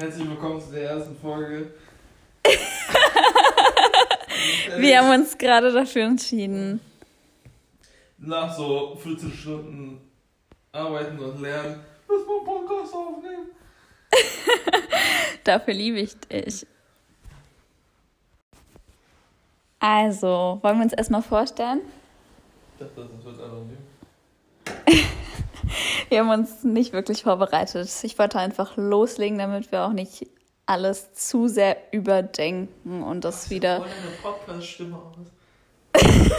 Herzlich 0.00 0.28
willkommen 0.30 0.58
zu 0.58 0.72
der 0.72 0.92
ersten 0.92 1.14
Folge. 1.14 1.74
Wir 4.78 4.98
haben 4.98 5.20
uns 5.20 5.36
gerade 5.36 5.70
dafür 5.70 6.04
entschieden. 6.04 6.80
Nach 8.16 8.50
so 8.50 8.96
14 8.96 9.30
Stunden 9.30 10.00
Arbeiten 10.72 11.18
und 11.18 11.42
Lernen, 11.42 11.80
müssen 12.08 12.26
wir 12.26 12.34
einen 12.34 12.46
Podcast 12.46 12.94
aufnehmen. 12.94 13.50
Dafür 15.44 15.74
liebe 15.74 15.98
ich 15.98 16.18
dich. 16.20 16.66
Also, 19.80 20.60
wollen 20.62 20.78
wir 20.78 20.84
uns 20.84 20.94
erstmal 20.94 21.22
vorstellen? 21.22 21.82
Ich 22.78 22.86
dachte, 22.86 23.06
das 23.06 23.22
wird 23.22 23.38
anonym. 23.38 23.76
Wir 26.08 26.20
haben 26.20 26.30
uns 26.30 26.64
nicht 26.64 26.92
wirklich 26.92 27.22
vorbereitet. 27.22 27.88
Ich 28.02 28.18
wollte 28.18 28.38
einfach 28.38 28.76
loslegen, 28.76 29.38
damit 29.38 29.72
wir 29.72 29.84
auch 29.84 29.92
nicht 29.92 30.26
alles 30.66 31.14
zu 31.14 31.48
sehr 31.48 31.76
überdenken 31.92 33.02
und 33.02 33.24
das 33.24 33.50
wieder 33.50 33.78
Voll 33.78 33.88
deine 33.88 34.16
Podcast-Stimme 34.22 34.96
aus. 34.96 35.16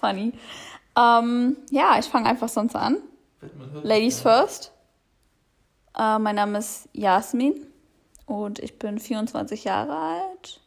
funny. 0.00 0.32
Ähm, 0.98 1.56
ja, 1.70 1.98
ich 1.98 2.06
fange 2.06 2.28
einfach 2.28 2.48
sonst 2.48 2.74
an. 2.74 2.98
Ladies 3.82 4.16
nicht. 4.16 4.22
first. 4.22 4.72
Äh, 5.96 6.18
mein 6.18 6.36
Name 6.36 6.58
ist 6.58 6.88
Jasmin 6.92 7.66
und 8.26 8.58
ich 8.58 8.78
bin 8.78 8.98
24 8.98 9.64
Jahre 9.64 9.96
alt. 9.96 10.60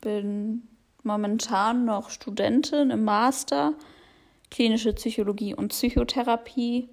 Bin 0.00 0.68
momentan 1.02 1.84
noch 1.84 2.10
Studentin 2.10 2.90
im 2.90 3.04
Master 3.04 3.74
klinische 4.54 4.92
Psychologie 4.92 5.52
und 5.52 5.68
Psychotherapie. 5.68 6.88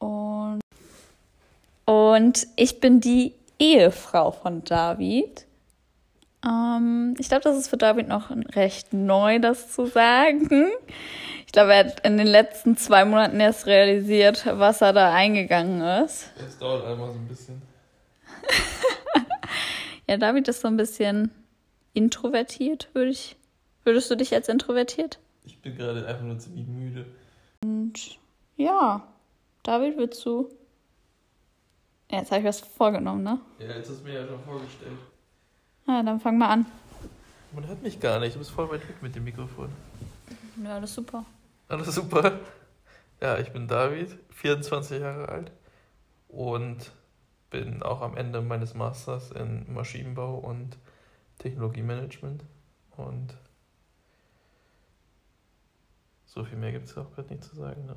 Und, 0.00 0.60
und 1.84 2.46
ich 2.56 2.80
bin 2.80 3.00
die 3.00 3.32
Ehefrau 3.60 4.32
von 4.32 4.64
David. 4.64 5.46
Ähm, 6.44 7.14
ich 7.18 7.28
glaube, 7.28 7.44
das 7.44 7.56
ist 7.56 7.68
für 7.68 7.76
David 7.76 8.08
noch 8.08 8.30
recht 8.56 8.92
neu, 8.92 9.38
das 9.38 9.72
zu 9.72 9.86
sagen. 9.86 10.70
Ich 11.46 11.52
glaube, 11.52 11.74
er 11.74 11.86
hat 11.86 12.04
in 12.04 12.18
den 12.18 12.26
letzten 12.26 12.76
zwei 12.76 13.04
Monaten 13.04 13.38
erst 13.38 13.66
realisiert, 13.66 14.44
was 14.44 14.80
er 14.80 14.92
da 14.92 15.14
eingegangen 15.14 15.80
ist. 16.04 16.32
Es 16.44 16.58
dauert 16.58 16.84
einmal 16.84 17.12
so 17.12 17.18
ein 17.18 17.28
bisschen. 17.28 17.62
Ja, 20.06 20.18
David 20.18 20.48
ist 20.48 20.60
so 20.60 20.68
ein 20.68 20.76
bisschen 20.76 21.30
introvertiert, 21.94 22.90
würde 22.92 23.10
ich. 23.10 23.36
Würdest 23.84 24.10
du 24.10 24.16
dich 24.16 24.34
als 24.34 24.50
introvertiert? 24.50 25.18
Ich 25.44 25.60
bin 25.60 25.76
gerade 25.76 26.06
einfach 26.06 26.24
nur 26.24 26.38
ziemlich 26.38 26.66
müde. 26.66 27.06
Und 27.62 28.18
ja, 28.56 29.06
David, 29.62 29.96
willst 29.96 30.24
du. 30.24 30.48
Ja, 32.10 32.18
jetzt 32.18 32.30
habe 32.30 32.40
ich 32.40 32.46
was 32.46 32.60
vorgenommen, 32.60 33.22
ne? 33.22 33.40
Ja, 33.58 33.76
jetzt 33.76 33.90
hast 33.90 34.00
du 34.00 34.04
mir 34.04 34.20
ja 34.20 34.26
schon 34.26 34.42
vorgestellt. 34.42 34.98
Ja, 35.86 36.02
dann 36.02 36.20
fang 36.20 36.38
mal 36.38 36.48
an. 36.48 36.66
Man 37.52 37.66
hört 37.66 37.82
mich 37.82 38.00
gar 38.00 38.18
nicht, 38.20 38.34
du 38.34 38.38
bist 38.38 38.50
voll 38.50 38.70
weit 38.70 38.88
weg 38.88 39.02
mit 39.02 39.14
dem 39.14 39.24
Mikrofon. 39.24 39.70
Ja, 40.62 40.78
ist 40.78 40.94
super. 40.94 41.24
Alles 41.68 41.94
super. 41.94 42.40
Ja, 43.20 43.38
ich 43.38 43.52
bin 43.52 43.68
David, 43.68 44.18
24 44.30 45.00
Jahre 45.00 45.28
alt 45.28 45.52
und 46.28 46.92
bin 47.50 47.82
auch 47.82 48.02
am 48.02 48.16
Ende 48.16 48.40
meines 48.40 48.74
Masters 48.74 49.30
in 49.30 49.72
Maschinenbau 49.72 50.38
und 50.38 50.76
Technologiemanagement. 51.38 52.42
Und 52.96 53.34
so 56.34 56.44
viel 56.44 56.58
mehr 56.58 56.72
gibt 56.72 56.88
es 56.88 56.96
auch 56.96 57.12
gerade 57.14 57.32
nicht 57.32 57.44
zu 57.44 57.54
sagen. 57.54 57.86
Ne? 57.86 57.96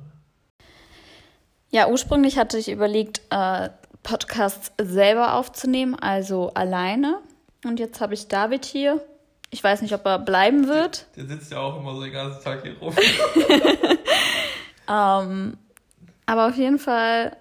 Ja, 1.70 1.88
ursprünglich 1.88 2.38
hatte 2.38 2.56
ich 2.56 2.70
überlegt, 2.70 3.20
äh, 3.30 3.70
Podcasts 4.02 4.72
selber 4.80 5.34
aufzunehmen, 5.34 5.94
also 5.94 6.50
alleine. 6.54 7.20
Und 7.64 7.80
jetzt 7.80 8.00
habe 8.00 8.14
ich 8.14 8.28
David 8.28 8.64
hier. 8.64 9.04
Ich 9.50 9.64
weiß 9.64 9.82
nicht, 9.82 9.92
ob 9.94 10.06
er 10.06 10.18
bleiben 10.18 10.68
wird. 10.68 11.06
Der 11.16 11.26
sitzt 11.26 11.50
ja 11.50 11.58
auch 11.58 11.78
immer 11.78 11.94
so 11.94 12.02
den 12.02 12.12
ganzen 12.12 12.42
Tag 12.42 12.62
hier 12.62 12.78
rum. 12.78 12.94
Ähm, 14.88 15.58
aber 16.24 16.48
auf 16.48 16.56
jeden 16.56 16.78
Fall 16.78 17.36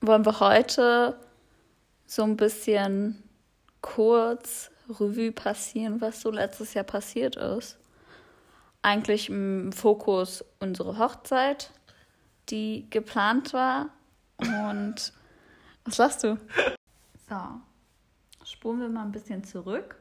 wollen 0.00 0.24
wir 0.24 0.40
heute 0.40 1.18
so 2.06 2.22
ein 2.22 2.36
bisschen 2.36 3.22
kurz 3.82 4.70
Revue 4.88 5.32
passieren, 5.32 6.00
was 6.00 6.22
so 6.22 6.30
letztes 6.30 6.74
Jahr 6.74 6.84
passiert 6.84 7.36
ist. 7.36 7.78
Eigentlich 8.82 9.28
im 9.28 9.72
Fokus 9.72 10.44
unsere 10.60 10.98
Hochzeit, 10.98 11.72
die 12.48 12.86
geplant 12.90 13.52
war. 13.52 13.90
Und 14.38 15.12
was 15.84 15.98
lachst 15.98 16.24
du? 16.24 16.38
So, 17.28 17.60
spulen 18.44 18.80
wir 18.80 18.88
mal 18.88 19.04
ein 19.04 19.12
bisschen 19.12 19.44
zurück. 19.44 19.96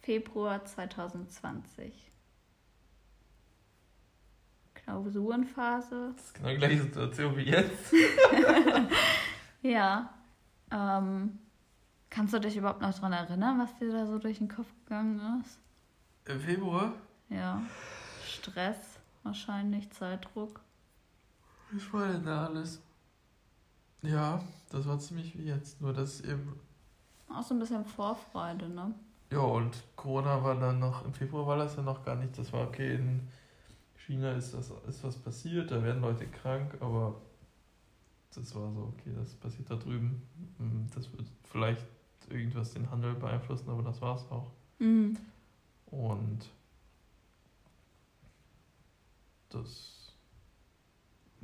Februar 0.00 0.64
2020. 0.64 2.10
Klausurenphase. 4.74 6.12
Das 6.16 6.24
ist 6.24 6.34
genau 6.34 6.48
die 6.48 6.56
gleiche 6.56 6.82
Situation 6.82 7.36
wie 7.36 7.42
jetzt. 7.42 7.94
Ja. 9.62 10.12
Ähm, 10.70 11.38
kannst 12.10 12.34
du 12.34 12.40
dich 12.40 12.56
überhaupt 12.56 12.82
noch 12.82 12.92
daran 12.92 13.12
erinnern, 13.12 13.58
was 13.58 13.76
dir 13.78 13.92
da 13.92 14.06
so 14.06 14.18
durch 14.18 14.38
den 14.38 14.48
Kopf 14.48 14.66
gegangen 14.84 15.40
ist? 15.40 15.58
Im 16.26 16.40
Februar? 16.40 16.94
Ja. 17.32 17.62
Stress 18.26 18.98
wahrscheinlich, 19.22 19.90
Zeitdruck. 19.90 20.60
Was 21.72 21.92
war 21.92 22.08
denn 22.08 22.24
da 22.24 22.46
alles? 22.46 22.82
Ja, 24.02 24.42
das 24.70 24.86
war 24.86 24.98
ziemlich 24.98 25.38
wie 25.38 25.44
jetzt. 25.44 25.80
Nur 25.80 25.92
dass 25.92 26.20
eben. 26.22 26.58
Auch 27.28 27.42
so 27.42 27.54
ein 27.54 27.60
bisschen 27.60 27.84
Vorfreude, 27.84 28.68
ne? 28.68 28.94
Ja, 29.30 29.38
und 29.38 29.82
Corona 29.96 30.42
war 30.42 30.54
dann 30.56 30.78
noch. 30.80 31.04
Im 31.04 31.14
Februar 31.14 31.46
war 31.46 31.56
das 31.56 31.76
ja 31.76 31.82
noch 31.82 32.04
gar 32.04 32.16
nicht. 32.16 32.36
Das 32.36 32.52
war 32.52 32.68
okay. 32.68 32.96
In 32.96 33.28
China 33.96 34.32
ist, 34.32 34.52
das, 34.52 34.70
ist 34.86 35.02
was 35.04 35.16
passiert. 35.16 35.70
Da 35.70 35.82
werden 35.82 36.02
Leute 36.02 36.26
krank. 36.26 36.76
Aber 36.80 37.14
das 38.34 38.54
war 38.54 38.70
so, 38.72 38.92
okay, 38.92 39.12
das 39.16 39.34
passiert 39.34 39.70
da 39.70 39.76
drüben. 39.76 40.22
Hm, 40.58 40.86
Das 40.94 41.10
wird 41.12 41.26
vielleicht 41.44 41.86
irgendwas 42.28 42.72
den 42.74 42.90
Handel 42.90 43.14
beeinflussen. 43.14 43.70
Aber 43.70 43.82
das 43.82 44.00
war's 44.02 44.30
auch. 44.30 44.50
Mhm. 44.78 45.16
Und 45.86 46.50
das. 49.54 50.14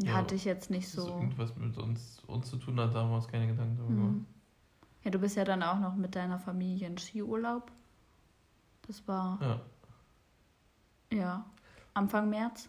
Ja, 0.00 0.12
hatte 0.14 0.34
ich 0.36 0.44
jetzt 0.44 0.70
nicht 0.70 0.88
so. 0.88 1.08
irgendwas 1.08 1.56
mit 1.56 1.76
uns, 1.76 2.22
uns 2.26 2.48
zu 2.48 2.56
tun 2.56 2.78
hat, 2.78 2.94
da 2.94 3.00
haben 3.00 3.10
wir 3.10 3.16
uns 3.16 3.26
keine 3.26 3.48
Gedanken 3.48 3.76
darüber 3.76 3.94
gemacht. 3.94 4.12
Mhm. 4.12 4.26
Ja, 5.02 5.10
du 5.10 5.18
bist 5.18 5.36
ja 5.36 5.44
dann 5.44 5.62
auch 5.62 5.78
noch 5.80 5.96
mit 5.96 6.14
deiner 6.14 6.38
Familie 6.38 6.86
in 6.86 6.98
Skiurlaub. 6.98 7.72
Das 8.86 9.06
war, 9.08 9.38
Ja. 9.42 9.60
ja, 11.16 11.44
Anfang 11.94 12.30
März. 12.30 12.68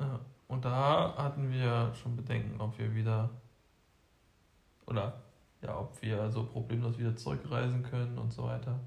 Ja, 0.00 0.20
und 0.48 0.64
da 0.64 1.14
hatten 1.16 1.50
wir 1.50 1.92
schon 1.94 2.16
Bedenken, 2.16 2.60
ob 2.60 2.78
wir 2.78 2.94
wieder 2.94 3.30
oder 4.86 5.22
ja, 5.62 5.78
ob 5.78 6.00
wir 6.02 6.30
so 6.30 6.44
problemlos 6.44 6.98
wieder 6.98 7.14
zurückreisen 7.14 7.82
können 7.82 8.18
und 8.18 8.32
so 8.32 8.44
weiter. 8.44 8.80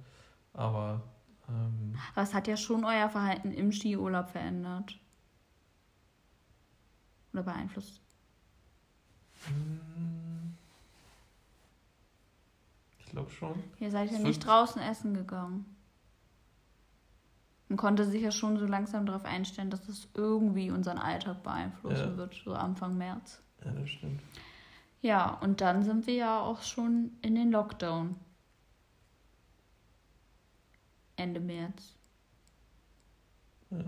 Aber 0.53 1.01
ähm, 1.47 1.95
Aber 2.13 2.23
es 2.23 2.33
hat 2.33 2.47
ja 2.47 2.57
schon 2.57 2.83
euer 2.83 3.09
Verhalten 3.09 3.51
im 3.51 3.71
Skiurlaub 3.71 4.29
verändert. 4.29 4.99
Oder 7.35 7.43
beeinflusst. 7.43 7.99
mm, 9.49 10.53
ich 12.99 13.05
glaube 13.07 13.29
schon. 13.29 13.61
Ihr 13.77 13.91
seid 13.91 14.09
ja 14.09 14.19
nicht 14.19 14.39
draußen 14.45 14.81
essen 14.81 15.13
gegangen. 15.13 15.65
Man 17.67 17.77
konnte 17.77 18.05
sich 18.05 18.21
ja 18.21 18.31
schon 18.31 18.57
so 18.57 18.65
langsam 18.65 19.05
darauf 19.05 19.25
einstellen, 19.25 19.69
dass 19.69 19.89
es 19.89 20.07
irgendwie 20.13 20.71
unseren 20.71 20.97
Alltag 20.97 21.43
beeinflussen 21.43 22.11
Ja. 22.11 22.17
wird, 22.17 22.35
so 22.35 22.53
Anfang 22.53 22.97
März. 22.97 23.41
Ja, 23.65 23.71
das 23.71 23.89
stimmt. 23.89 24.21
Ja, 25.01 25.31
und 25.41 25.59
dann 25.59 25.83
sind 25.83 26.07
wir 26.07 26.13
ja 26.15 26.39
auch 26.39 26.61
schon 26.61 27.17
in 27.21 27.35
den 27.35 27.51
Lockdown. 27.51 28.15
Ende 31.17 31.41
März. 31.41 31.95
Ja. 33.71 33.83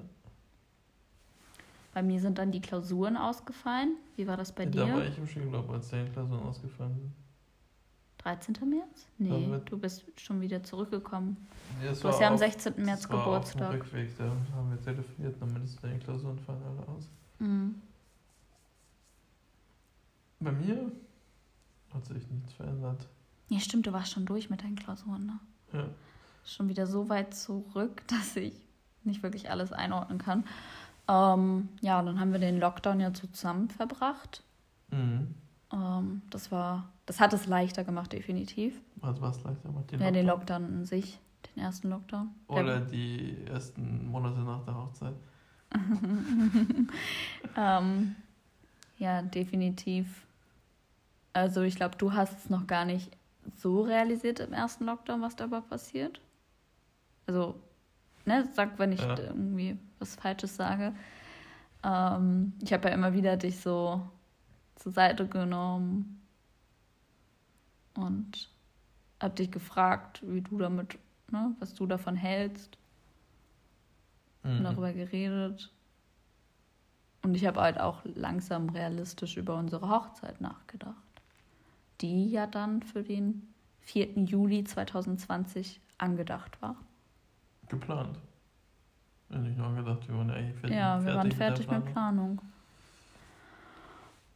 Bei 1.97 2.03
mir 2.03 2.19
sind 2.21 2.37
dann 2.37 2.51
die 2.51 2.61
Klausuren 2.61 3.17
ausgefallen. 3.17 3.95
Wie 4.17 4.27
war 4.27 4.37
das 4.37 4.51
bei 4.51 4.67
Da 4.67 4.81
war 4.87 4.99
dir? 5.01 5.07
ich 5.07 5.17
im 5.17 5.25
Skiurlaub, 5.25 5.67
als 5.71 5.89
die 5.89 6.05
Klausuren 6.13 6.43
ausgefallen 6.43 6.93
sind. 6.95 7.11
13. 8.19 8.69
März? 8.69 9.07
Nee, 9.17 9.59
du 9.65 9.79
bist 9.79 10.05
schon 10.21 10.39
wieder 10.39 10.61
zurückgekommen. 10.61 11.37
Ja, 11.81 11.85
Du 11.85 11.89
hast 11.89 12.03
war 12.03 12.21
ja 12.21 12.27
am 12.27 12.33
auf- 12.35 12.39
16. 12.39 12.73
März 12.85 13.09
war 13.09 13.17
Geburtstag. 13.17 13.61
Auf 13.63 13.69
dem 13.71 13.81
Rückweg, 13.81 14.15
da 14.15 14.25
haben 14.55 14.69
wir 14.69 14.79
telefoniert, 14.79 15.41
meinst 15.41 15.77
du, 15.77 15.87
deine 15.87 15.97
Klausuren 15.97 16.37
fallen 16.37 16.61
alle 16.61 16.87
aus. 16.87 17.09
Mhm. 17.39 17.81
Bei 20.39 20.51
mir 20.51 20.91
hat 21.95 22.05
sich 22.05 22.29
nichts 22.29 22.53
verändert. 22.53 23.07
Ja, 23.49 23.59
stimmt, 23.59 23.87
du 23.87 23.91
warst 23.91 24.11
schon 24.11 24.27
durch 24.27 24.51
mit 24.51 24.61
deinen 24.61 24.75
Klausuren, 24.75 25.25
ne? 25.25 25.39
Ja. 25.73 25.89
Schon 26.45 26.69
wieder 26.69 26.85
so 26.85 27.09
weit 27.09 27.33
zurück, 27.33 28.03
dass 28.07 28.35
ich 28.35 28.53
nicht 29.03 29.23
wirklich 29.23 29.49
alles 29.49 29.71
einordnen 29.73 30.19
kann. 30.19 30.43
Ähm, 31.07 31.69
ja, 31.81 32.01
dann 32.01 32.19
haben 32.19 32.31
wir 32.31 32.39
den 32.39 32.59
Lockdown 32.59 32.99
ja 32.99 33.13
zusammen 33.13 33.69
verbracht. 33.69 34.43
Mhm. 34.91 35.35
Ähm, 35.71 36.21
das 36.29 36.51
war, 36.51 36.89
das 37.05 37.19
hat 37.19 37.33
es 37.33 37.47
leichter 37.47 37.83
gemacht, 37.83 38.13
definitiv. 38.13 38.79
Was 38.97 39.21
war 39.21 39.31
es 39.31 39.43
leichter 39.43 39.69
gemacht? 39.69 39.91
Den 39.91 40.01
ja, 40.01 40.11
den 40.11 40.25
Lockdown 40.25 40.65
an 40.65 40.85
sich, 40.85 41.19
den 41.55 41.63
ersten 41.63 41.89
Lockdown. 41.89 42.29
Oder 42.47 42.81
die 42.81 43.45
ersten 43.45 44.07
Monate 44.07 44.39
nach 44.39 44.63
der 44.65 44.75
Hochzeit. 44.75 45.15
ähm, 47.57 48.15
ja, 48.97 49.21
definitiv. 49.21 50.25
Also 51.33 51.61
ich 51.61 51.75
glaube, 51.75 51.97
du 51.97 52.13
hast 52.13 52.37
es 52.37 52.49
noch 52.49 52.67
gar 52.67 52.85
nicht 52.85 53.11
so 53.55 53.81
realisiert 53.81 54.39
im 54.39 54.53
ersten 54.53 54.85
Lockdown, 54.85 55.21
was 55.21 55.35
dabei 55.35 55.61
passiert. 55.61 56.19
Also, 57.27 57.55
ne, 58.25 58.47
sag, 58.53 58.79
wenn 58.79 58.91
ich 58.91 59.01
ja. 59.01 59.17
irgendwie 59.19 59.77
was 59.99 60.15
Falsches 60.15 60.55
sage. 60.55 60.93
Ähm, 61.83 62.53
ich 62.61 62.73
habe 62.73 62.89
ja 62.89 62.93
immer 62.93 63.13
wieder 63.13 63.37
dich 63.37 63.59
so 63.59 64.01
zur 64.75 64.91
Seite 64.91 65.27
genommen 65.27 66.21
und 67.95 68.49
habe 69.21 69.35
dich 69.35 69.51
gefragt, 69.51 70.21
wie 70.23 70.41
du 70.41 70.57
damit, 70.57 70.97
ne, 71.31 71.55
was 71.59 71.73
du 71.73 71.85
davon 71.87 72.15
hältst. 72.15 72.77
Mhm. 74.43 74.57
Und 74.57 74.63
darüber 74.63 74.93
geredet. 74.93 75.71
Und 77.23 77.35
ich 77.35 77.45
habe 77.45 77.59
halt 77.59 77.79
auch 77.79 78.01
langsam 78.05 78.69
realistisch 78.69 79.37
über 79.37 79.55
unsere 79.55 79.89
Hochzeit 79.89 80.39
nachgedacht, 80.39 80.95
die 81.99 82.29
ja 82.29 82.47
dann 82.47 82.83
für 82.83 83.03
den 83.03 83.53
4. 83.81 84.19
Juli 84.19 84.63
2020 84.63 85.81
angedacht 85.97 86.61
war. 86.61 86.75
Geplant. 87.69 88.17
Wenn 89.29 89.45
ich 89.45 89.57
noch 89.57 89.75
gedacht, 89.75 90.07
wir 90.07 90.17
waren 90.17 90.29
ja 90.29 90.35
fertig. 90.35 90.71
Ja, 90.71 91.03
wir 91.03 91.15
waren 91.15 91.31
fertig 91.31 91.69
mit, 91.69 91.83
mit 91.83 91.93
Planung. 91.93 92.41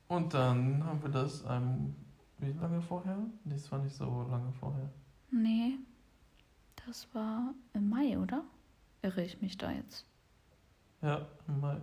Und 0.08 0.34
dann 0.34 0.84
haben 0.84 1.02
wir 1.02 1.10
das 1.10 1.46
ähm, 1.48 1.96
wie 2.42 2.52
lange 2.54 2.82
vorher? 2.82 3.18
Das 3.46 3.72
war 3.72 3.80
nicht 3.80 3.96
so 3.96 4.28
lange 4.30 4.52
vorher. 4.54 4.90
Nee, 5.30 5.78
das 6.86 7.08
war 7.14 7.54
im 7.74 7.90
Mai, 7.90 8.18
oder? 8.18 8.44
Irre 9.04 9.24
ich 9.24 9.42
mich 9.42 9.58
da 9.58 9.72
jetzt? 9.72 10.06
Ja, 11.02 11.28
im 11.48 11.60
Mai. 11.60 11.78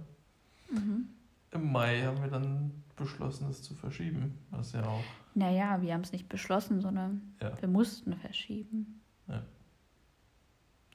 Mhm. 0.71 1.09
Im 1.53 1.73
Mai 1.73 2.03
haben 2.03 2.21
wir 2.21 2.29
dann 2.29 2.73
beschlossen, 2.97 3.49
es 3.49 3.63
zu 3.63 3.75
verschieben, 3.75 4.37
was 4.51 4.73
ja 4.73 4.85
auch. 4.85 5.05
Naja, 5.35 5.81
wir 5.81 5.95
haben 5.95 6.03
es 6.03 6.13
nicht 6.13 6.29
beschlossen, 6.29 6.81
sondern 6.81 7.35
ja. 7.41 7.53
wir 7.61 7.69
mussten 7.69 8.15
verschieben. 8.15 9.01
Ja. 9.29 9.43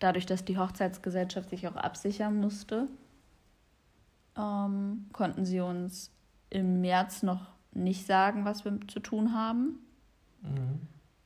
Dadurch, 0.04 0.26
dass 0.26 0.44
die 0.44 0.58
Hochzeitsgesellschaft 0.58 1.50
sich 1.50 1.66
auch 1.66 1.78
absichern 1.78 2.42
musste, 2.42 2.90
ähm, 4.36 5.06
konnten 5.14 5.46
sie 5.46 5.62
uns 5.62 6.12
im 6.50 6.82
März 6.82 7.24
noch 7.24 7.54
nicht 7.72 8.06
sagen, 8.06 8.44
was 8.44 8.66
wir 8.66 8.78
zu 8.90 9.00
tun 9.00 9.34
haben. 9.34 9.80
Mhm. 10.42 10.82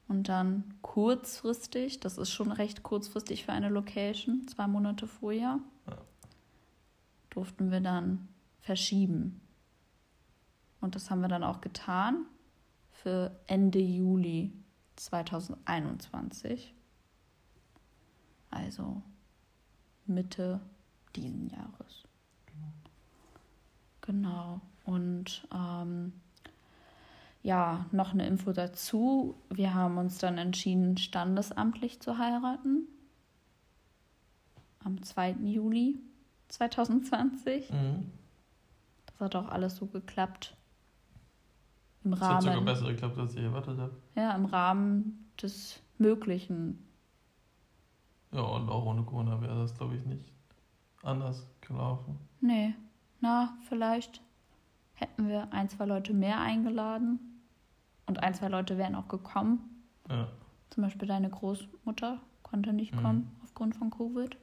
Und 0.07 0.29
dann 0.29 0.75
kurzfristig, 0.83 2.01
das 2.01 2.19
ist 2.19 2.29
schon 2.29 2.51
recht 2.51 2.83
kurzfristig 2.83 3.45
für 3.45 3.51
eine 3.51 3.69
Location, 3.69 4.47
zwei 4.47 4.67
Monate 4.67 5.07
vorher, 5.07 5.59
ja. 5.87 5.97
durften 7.31 7.71
wir 7.71 7.81
dann 7.81 8.27
verschieben. 8.59 9.41
Und 10.81 10.93
das 10.93 11.09
haben 11.09 11.21
wir 11.21 11.29
dann 11.29 11.43
auch 11.43 11.61
getan 11.61 12.27
für 12.91 13.39
Ende 13.47 13.79
Juli 13.79 14.53
2021. 14.97 16.75
Also 18.49 19.01
Mitte 20.05 20.59
diesen 21.15 21.49
Jahres. 21.49 22.03
Genau. 24.01 24.61
Und 24.85 25.45
ähm, 25.53 26.13
ja, 27.43 27.85
noch 27.91 28.13
eine 28.13 28.25
Info 28.25 28.53
dazu. 28.53 29.35
Wir 29.49 29.73
haben 29.73 29.97
uns 29.97 30.17
dann 30.17 30.37
entschieden, 30.37 30.97
standesamtlich 30.97 31.99
zu 31.99 32.17
heiraten. 32.17 32.87
Am 34.83 35.03
2. 35.03 35.31
Juli 35.43 35.99
2020. 36.47 37.69
Mhm. 37.71 38.11
Das 39.07 39.19
hat 39.19 39.35
auch 39.35 39.49
alles 39.49 39.75
so 39.75 39.87
geklappt. 39.87 40.55
Im 42.05 42.11
das 42.11 42.21
Rahmen. 42.21 42.35
hat 42.35 42.43
sogar 42.43 42.61
besser 42.61 42.87
geklappt, 42.87 43.17
als 43.17 43.35
ich 43.35 43.43
erwartet 43.43 43.77
habe. 43.77 43.95
Ja, 44.15 44.33
im 44.33 44.45
Rahmen 44.45 45.29
des 45.41 45.81
Möglichen. 45.97 46.86
Ja, 48.31 48.41
und 48.41 48.69
auch 48.69 48.85
ohne 48.85 49.03
Corona 49.03 49.41
wäre 49.41 49.55
das, 49.61 49.75
glaube 49.77 49.95
ich, 49.95 50.05
nicht 50.05 50.31
anders 51.03 51.47
gelaufen. 51.61 52.17
Nee. 52.41 52.73
Na, 53.19 53.57
vielleicht 53.67 54.21
hätten 54.93 55.27
wir 55.27 55.51
ein, 55.51 55.69
zwei 55.69 55.85
Leute 55.85 56.13
mehr 56.13 56.39
eingeladen. 56.39 57.19
Und 58.05 58.23
ein, 58.23 58.33
zwei 58.33 58.47
Leute 58.47 58.77
wären 58.77 58.95
auch 58.95 59.07
gekommen. 59.07 59.83
Ja. 60.09 60.27
Zum 60.69 60.83
Beispiel 60.83 61.07
deine 61.07 61.29
Großmutter 61.29 62.19
konnte 62.43 62.73
nicht 62.73 62.93
mhm. 62.93 63.01
kommen 63.01 63.31
aufgrund 63.43 63.75
von 63.75 63.89
Covid. 63.89 64.37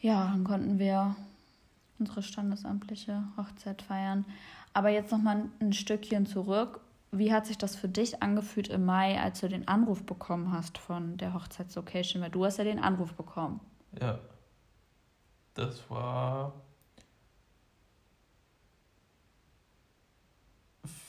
Ja, 0.00 0.26
dann 0.26 0.44
konnten 0.44 0.78
wir 0.78 1.16
unsere 1.98 2.22
standesamtliche 2.22 3.24
Hochzeit 3.36 3.82
feiern. 3.82 4.24
Aber 4.72 4.90
jetzt 4.90 5.10
noch 5.12 5.22
mal 5.22 5.48
ein 5.60 5.72
Stückchen 5.72 6.26
zurück. 6.26 6.80
Wie 7.16 7.32
hat 7.32 7.46
sich 7.46 7.58
das 7.58 7.76
für 7.76 7.88
dich 7.88 8.22
angefühlt 8.22 8.68
im 8.68 8.84
Mai, 8.84 9.20
als 9.20 9.40
du 9.40 9.48
den 9.48 9.68
Anruf 9.68 10.04
bekommen 10.04 10.52
hast 10.52 10.78
von 10.78 11.16
der 11.16 11.32
Hochzeitslocation? 11.32 12.22
Weil 12.22 12.30
du 12.30 12.44
hast 12.44 12.58
ja 12.58 12.64
den 12.64 12.80
Anruf 12.80 13.14
bekommen. 13.14 13.60
Ja. 14.00 14.18
Das 15.54 15.88
war 15.88 16.52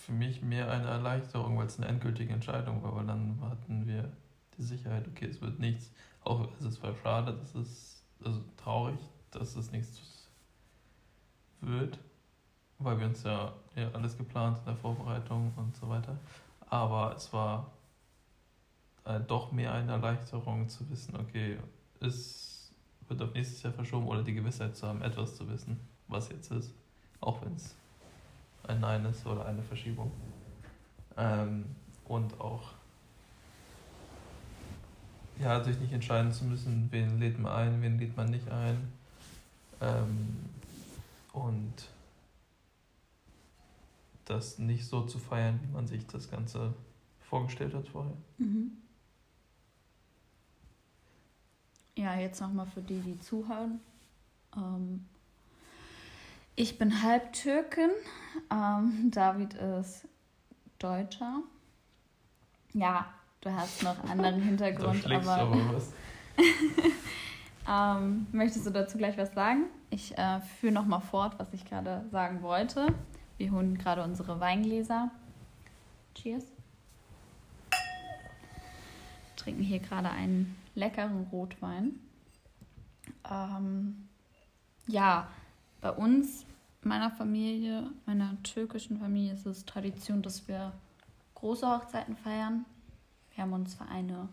für 0.06 0.12
mich 0.12 0.44
mehr 0.44 0.70
eine 0.70 0.86
Erleichterung, 0.88 1.58
weil 1.58 1.66
es 1.66 1.80
eine 1.80 1.88
endgültige 1.88 2.32
Entscheidung 2.32 2.84
war, 2.84 2.96
weil 2.96 3.08
dann 3.08 3.42
hatten 3.42 3.88
wir 3.88 4.12
die 4.58 4.64
Sicherheit, 4.64 5.08
okay, 5.08 5.26
es 5.26 5.42
wird 5.42 5.60
nichts. 5.60 5.92
Auch 6.22 6.48
es 6.60 6.66
ist 6.66 6.76
zwar 6.76 6.94
schade, 7.02 7.34
dass 7.34 7.56
es, 7.56 8.06
also 8.24 8.44
traurig, 8.58 9.00
dass 9.32 9.56
es 9.56 9.72
nichts 9.72 10.30
wird, 11.62 12.00
weil 12.80 13.00
wir 13.00 13.08
uns 13.08 13.24
ja, 13.24 13.54
ja 13.76 13.90
alles 13.94 14.18
geplant 14.18 14.58
in 14.60 14.66
der 14.66 14.76
Vorbereitung 14.76 15.52
und 15.56 15.76
so 15.76 15.90
weiter. 15.90 16.18
Aber 16.70 17.14
es 17.16 17.32
war 17.32 17.72
äh, 19.06 19.20
doch 19.20 19.52
mehr 19.52 19.74
eine 19.74 19.94
Erleichterung 19.94 20.68
zu 20.68 20.90
wissen, 20.90 21.16
okay, 21.16 21.58
es 22.02 22.72
wird 23.08 23.22
auf 23.22 23.34
nächstes 23.34 23.62
Jahr 23.64 23.74
verschoben 23.74 24.08
oder 24.08 24.24
die 24.24 24.34
Gewissheit 24.34 24.76
zu 24.76 24.88
haben, 24.88 25.02
etwas 25.02 25.36
zu 25.36 25.48
wissen, 25.48 25.80
was 26.08 26.30
jetzt 26.30 26.52
ist, 26.52 26.74
auch 27.22 27.42
wenn 27.42 27.56
es 27.56 27.76
ein 28.68 28.80
Nein 28.80 29.06
ist 29.06 29.26
oder 29.26 29.46
eine 29.46 29.62
Verschiebung. 29.62 30.12
Ähm, 31.18 31.66
und 32.06 32.40
auch 32.42 32.72
ja, 35.40 35.64
sich 35.64 35.78
nicht 35.80 35.92
entscheiden 35.92 36.32
zu 36.32 36.46
müssen, 36.46 36.88
wen 36.92 37.20
lädt 37.20 37.40
man 37.40 37.52
ein, 37.52 37.82
wen 37.82 38.00
lädt 38.00 38.16
man 38.16 38.30
nicht 38.30 38.50
ein. 38.50 38.92
Ähm, 39.82 40.38
und 41.34 41.74
das 44.26 44.60
nicht 44.60 44.86
so 44.88 45.04
zu 45.04 45.20
feiern, 45.20 45.60
wie 45.64 45.72
man 45.72 45.88
sich 45.88 46.06
das 46.08 46.30
Ganze 46.30 46.74
vorgestellt 47.20 47.74
hat 47.74 47.88
vorher. 47.88 48.14
Mhm. 48.38 48.72
Ja, 51.98 52.16
jetzt 52.16 52.42
nochmal 52.42 52.66
für 52.66 52.82
die, 52.82 53.00
die 53.00 53.20
zuhören. 53.20 53.80
Ähm, 54.56 55.06
ich 56.56 56.78
bin 56.78 57.02
Halbtürkin. 57.02 57.90
Ähm, 58.52 59.12
David 59.12 59.54
ist 59.54 60.08
Deutscher. 60.80 61.42
Ja, 62.74 63.08
du 63.42 63.52
hast 63.52 63.84
noch 63.84 63.98
einen 64.04 64.12
anderen 64.12 64.42
Hintergrund, 64.44 65.06
aber. 65.10 65.38
aber 65.38 65.74
was. 65.74 65.94
ähm, 67.70 68.28
möchtest 68.34 68.66
du 68.66 68.72
dazu 68.72 68.98
gleich 68.98 69.18
was 69.18 69.34
sagen? 69.34 69.66
Ich 69.90 70.18
äh, 70.18 70.42
führe 70.60 70.74
nochmal 70.74 71.00
fort, 71.00 71.40
was 71.40 71.54
ich 71.54 71.64
gerade 71.64 72.04
sagen 72.12 72.42
wollte. 72.42 72.88
Wir 73.38 73.52
holen 73.52 73.78
gerade 73.78 74.04
unsere 74.04 74.40
Weingläser. 74.40 75.12
Cheers. 76.14 76.46
Trinken 79.36 79.64
hier 79.64 79.80
gerade 79.80 80.10
einen 80.10 80.56
leckeren 80.74 81.28
Rotwein. 81.32 82.00
Ähm, 83.30 84.08
ja, 84.88 85.28
bei 85.82 85.92
uns, 85.92 86.46
meiner 86.82 87.12
Familie, 87.12 87.92
meiner 88.06 88.42
türkischen 88.44 88.98
Familie, 88.98 89.34
ist 89.34 89.46
es 89.46 89.66
Tradition, 89.66 90.22
dass 90.22 90.48
wir 90.48 90.72
große 91.36 91.68
Hochzeiten 91.68 92.16
feiern. 92.16 92.66
Wir 93.34 93.44
haben 93.44 93.54
uns 93.54 93.76
für 93.76 93.86
eine 93.86 94.30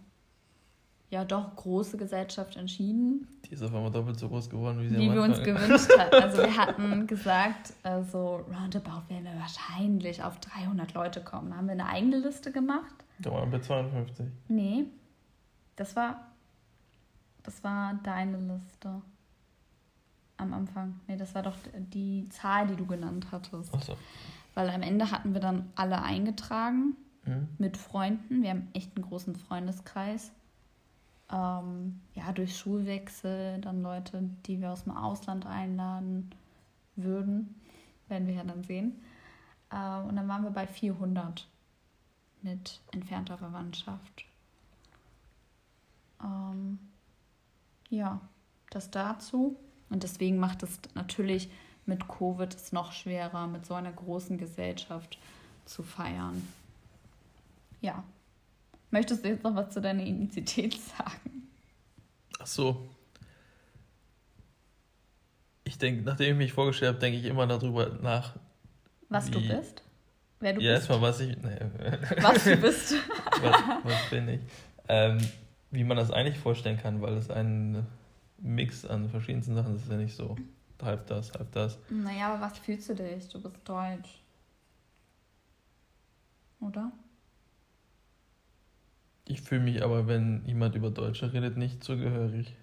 ja 1.12 1.25
doch 1.25 1.54
große 1.57 1.97
Gesellschaft 1.97 2.57
entschieden. 2.57 3.28
Die 3.45 3.52
ist 3.54 3.62
auf 3.62 3.75
einmal 3.75 3.90
doppelt 3.92 4.19
so 4.19 4.28
groß 4.28 4.49
geworden, 4.50 4.81
wie 4.81 4.88
sie 4.88 4.97
Wie 4.99 5.12
wir 5.12 5.23
uns 5.23 5.42
gewünscht 5.42 5.90
hatten. 5.99 6.14
Also 6.23 6.38
wir 6.38 6.57
hatten 6.57 7.07
gesagt, 7.07 7.75
also 7.83 8.37
roundabout 8.50 9.09
werden 9.09 9.25
wir 9.25 9.38
wahrscheinlich 9.38 10.23
auf 10.23 10.40
300 10.40 10.95
Leute 10.95 11.23
kommen. 11.23 11.50
Da 11.50 11.57
haben 11.57 11.66
wir 11.66 11.73
eine 11.73 11.87
eigene 11.87 12.19
Liste 12.19 12.50
gemacht. 12.50 12.95
Da 13.19 13.31
waren 13.31 13.52
wir 13.52 13.61
52. 13.62 14.26
Nee, 14.49 14.87
das 15.76 15.95
war, 15.97 16.28
das 17.42 17.62
war 17.62 18.00
deine 18.02 18.38
Liste 18.38 19.02
am 20.38 20.52
Anfang. 20.54 20.99
Nee, 21.07 21.16
das 21.16 21.35
war 21.35 21.42
doch 21.42 21.57
die 21.92 22.28
Zahl, 22.31 22.66
die 22.66 22.75
du 22.76 22.87
genannt 22.87 23.26
hattest. 23.31 23.71
Ach 23.76 23.83
so. 23.83 23.97
weil 24.54 24.69
am 24.71 24.83
Ende 24.83 25.11
hatten 25.11 25.35
wir 25.35 25.40
dann 25.40 25.71
alle 25.76 26.02
eingetragen 26.02 26.97
Mhm. 27.25 27.47
mit 27.59 27.76
Freunden. 27.76 28.42
Wir 28.42 28.50
haben 28.50 28.66
echt 28.73 28.97
einen 28.97 29.04
großen 29.07 29.37
Freundeskreis. 29.37 30.33
Ähm, 31.33 32.01
ja, 32.15 32.31
durch 32.33 32.57
Schulwechsel, 32.57 33.61
dann 33.61 33.83
Leute, 33.83 34.23
die 34.47 34.61
wir 34.61 34.71
aus 34.71 34.85
dem 34.85 34.97
Ausland 34.97 35.47
einladen 35.47 36.31
würden, 36.97 37.55
werden 38.09 38.29
wir 38.29 38.35
ja 38.35 38.45
dann 38.45 38.62
sehen. 38.62 39.03
Äh, 39.71 40.01
und 40.03 40.17
dann 40.17 40.29
waren 40.29 40.45
wir 40.45 40.51
bei 40.51 40.67
400 40.67 41.49
mit 42.43 42.81
entfernter 42.93 43.39
Verwandtschaft. 43.39 44.25
Ähm, 46.23 46.79
ja, 47.89 48.21
das 48.71 48.91
dazu. 48.91 49.57
Und 49.91 50.03
deswegen 50.03 50.39
macht 50.39 50.62
es 50.62 50.79
natürlich 50.95 51.51
mit 51.87 52.09
Covid 52.09 52.55
es 52.55 52.73
noch 52.73 52.93
schwerer, 52.93 53.47
mit 53.47 53.67
so 53.67 53.75
einer 53.75 53.93
großen 53.93 54.39
Gesellschaft 54.39 55.19
zu 55.65 55.83
feiern. 55.83 56.47
Ja. 57.81 58.05
Möchtest 58.92 59.25
du 59.25 59.28
jetzt 59.30 59.42
noch 59.42 59.56
was 59.56 59.72
zu 59.75 59.80
deiner 59.80 60.02
Identität 60.04 60.75
sagen? 60.99 61.49
Ach 62.38 62.46
so. 62.46 62.88
Ich 65.64 65.78
denke, 65.78 66.02
nachdem 66.02 66.32
ich 66.32 66.37
mich 66.38 66.52
vorgestellt 66.52 66.90
habe, 66.94 67.00
denke 67.00 67.18
ich 67.18 67.25
immer 67.25 67.46
darüber 67.46 67.88
nach. 68.02 68.37
Was 69.08 69.30
du 69.30 69.40
bist? 69.40 69.82
Wer 70.40 70.52
du 70.54 70.61
ja, 70.61 70.75
bist? 70.75 70.88
erstmal, 70.90 71.11
was 71.11 71.20
ich. 71.20 71.37
Nee, 71.38 71.58
Was 72.20 72.44
du 72.44 72.56
bist. 72.61 72.94
was, 73.40 73.56
was 73.84 74.11
bin 74.11 74.28
ich? 74.28 74.40
Ähm, 74.88 75.18
wie 75.70 75.84
man 75.84 75.96
das 75.96 76.11
eigentlich 76.11 76.38
vorstellen 76.38 76.78
kann, 76.78 77.00
weil 77.00 77.14
es 77.16 77.30
ein 77.30 77.87
Mix 78.38 78.84
an 78.84 79.08
verschiedensten 79.08 79.54
Sachen 79.54 79.75
ist. 79.76 79.84
Ist 79.84 79.90
ja 79.90 79.96
nicht 79.96 80.14
so 80.16 80.37
halb 80.82 81.06
das, 81.06 81.32
halb 81.32 81.50
das. 81.52 81.78
naja, 81.88 82.34
aber 82.34 82.42
was 82.42 82.58
fühlst 82.58 82.88
du 82.90 82.94
dich? 82.94 83.28
Du 83.28 83.40
bist 83.40 83.56
deutsch. 83.64 84.20
Oder? 86.61 86.90
Ich 89.25 89.41
fühle 89.43 89.62
mich 89.62 89.83
aber, 89.83 90.07
wenn 90.07 90.45
jemand 90.47 90.75
über 90.75 90.91
Deutsche 90.91 91.33
redet, 91.33 91.57
nicht 91.57 91.83
zugehörig. 91.85 92.55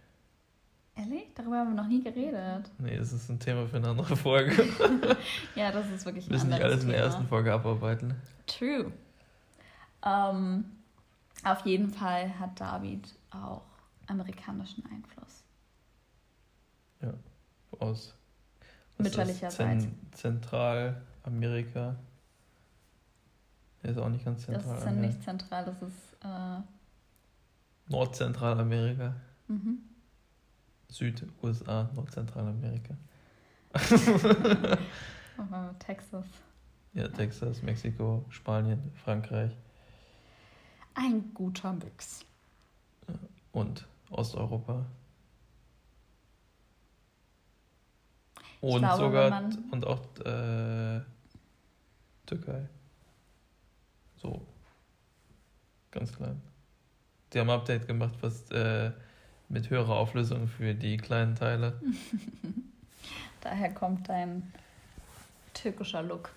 Ehrlich? 0.96 1.28
Darüber 1.36 1.60
haben 1.60 1.70
wir 1.76 1.82
noch 1.82 1.88
nie 1.88 2.04
geredet. 2.04 2.70
Nee, 2.78 2.96
es 2.96 3.14
ist 3.14 3.30
ein 3.30 3.40
Thema 3.40 3.66
für 3.68 3.78
eine 3.78 3.90
andere 3.90 4.16
Folge. 4.18 4.52
Ja, 5.56 5.72
das 5.72 5.90
ist 5.90 6.06
wirklich 6.06 6.26
Wir 6.26 6.32
ein 6.32 6.34
müssen 6.36 6.50
nicht 6.50 6.62
alles 6.62 6.84
in 6.84 6.90
der 6.90 6.98
Thema. 6.98 7.08
ersten 7.08 7.28
Folge 7.28 7.54
abarbeiten. 7.54 8.14
True. 8.48 8.92
Ähm, 10.06 10.66
auf 11.44 11.66
jeden 11.66 11.90
Fall 11.90 12.38
hat 12.38 12.60
David 12.60 13.08
auch 13.32 13.62
amerikanischen 14.08 14.84
Einfluss. 14.92 15.44
Aus 17.80 18.14
was 18.98 19.08
ist 19.08 19.18
das? 19.18 19.26
Mütterlicherseits. 19.28 19.88
Zentralamerika. 20.12 21.96
Er 23.84 23.90
ist 23.92 23.98
auch 23.98 24.10
nicht 24.10 24.26
ganz 24.26 24.46
Das 24.48 24.58
ist 24.58 24.64
zentral. 24.70 24.86
ja 24.96 25.02
nicht 25.02 25.24
zentral, 25.24 25.66
das 25.66 25.82
ist 25.82 26.09
äh, 26.24 26.62
Nordzentralamerika. 27.88 29.16
mhm. 29.48 29.80
Süd-USA, 30.90 31.90
Nordzentralamerika. 31.94 32.96
Texas. 35.80 36.26
Ja, 36.94 37.08
Texas, 37.08 37.62
Mexiko, 37.62 38.26
Spanien, 38.30 38.92
Frankreich 39.04 39.52
Ein 40.96 41.32
guter 41.34 41.74
Mix. 41.74 42.26
und 43.52 43.88
Osteuropa. 44.10 44.86
Und 48.62 48.80
glaube, 48.80 49.04
sogar 49.04 49.50
und 49.72 49.86
auch 49.88 50.02
äh, 50.26 51.02
Türkei. 52.26 52.68
So. 54.18 54.46
Ganz 55.92 56.16
klein. 56.16 56.42
Die 57.34 57.40
haben 57.40 57.50
ein 57.50 57.60
Update 57.60 57.88
gemacht, 57.88 58.16
was 58.22 58.50
äh, 58.52 58.92
mit 59.50 59.70
höherer 59.70 59.98
Auflösung 59.98 60.48
für 60.48 60.74
die 60.74 60.98
kleinen 60.98 61.36
Teile. 61.36 61.80
Daher 63.42 63.74
kommt 63.74 64.08
dein 64.10 64.52
türkischer 65.54 66.02
Look. 66.04 66.32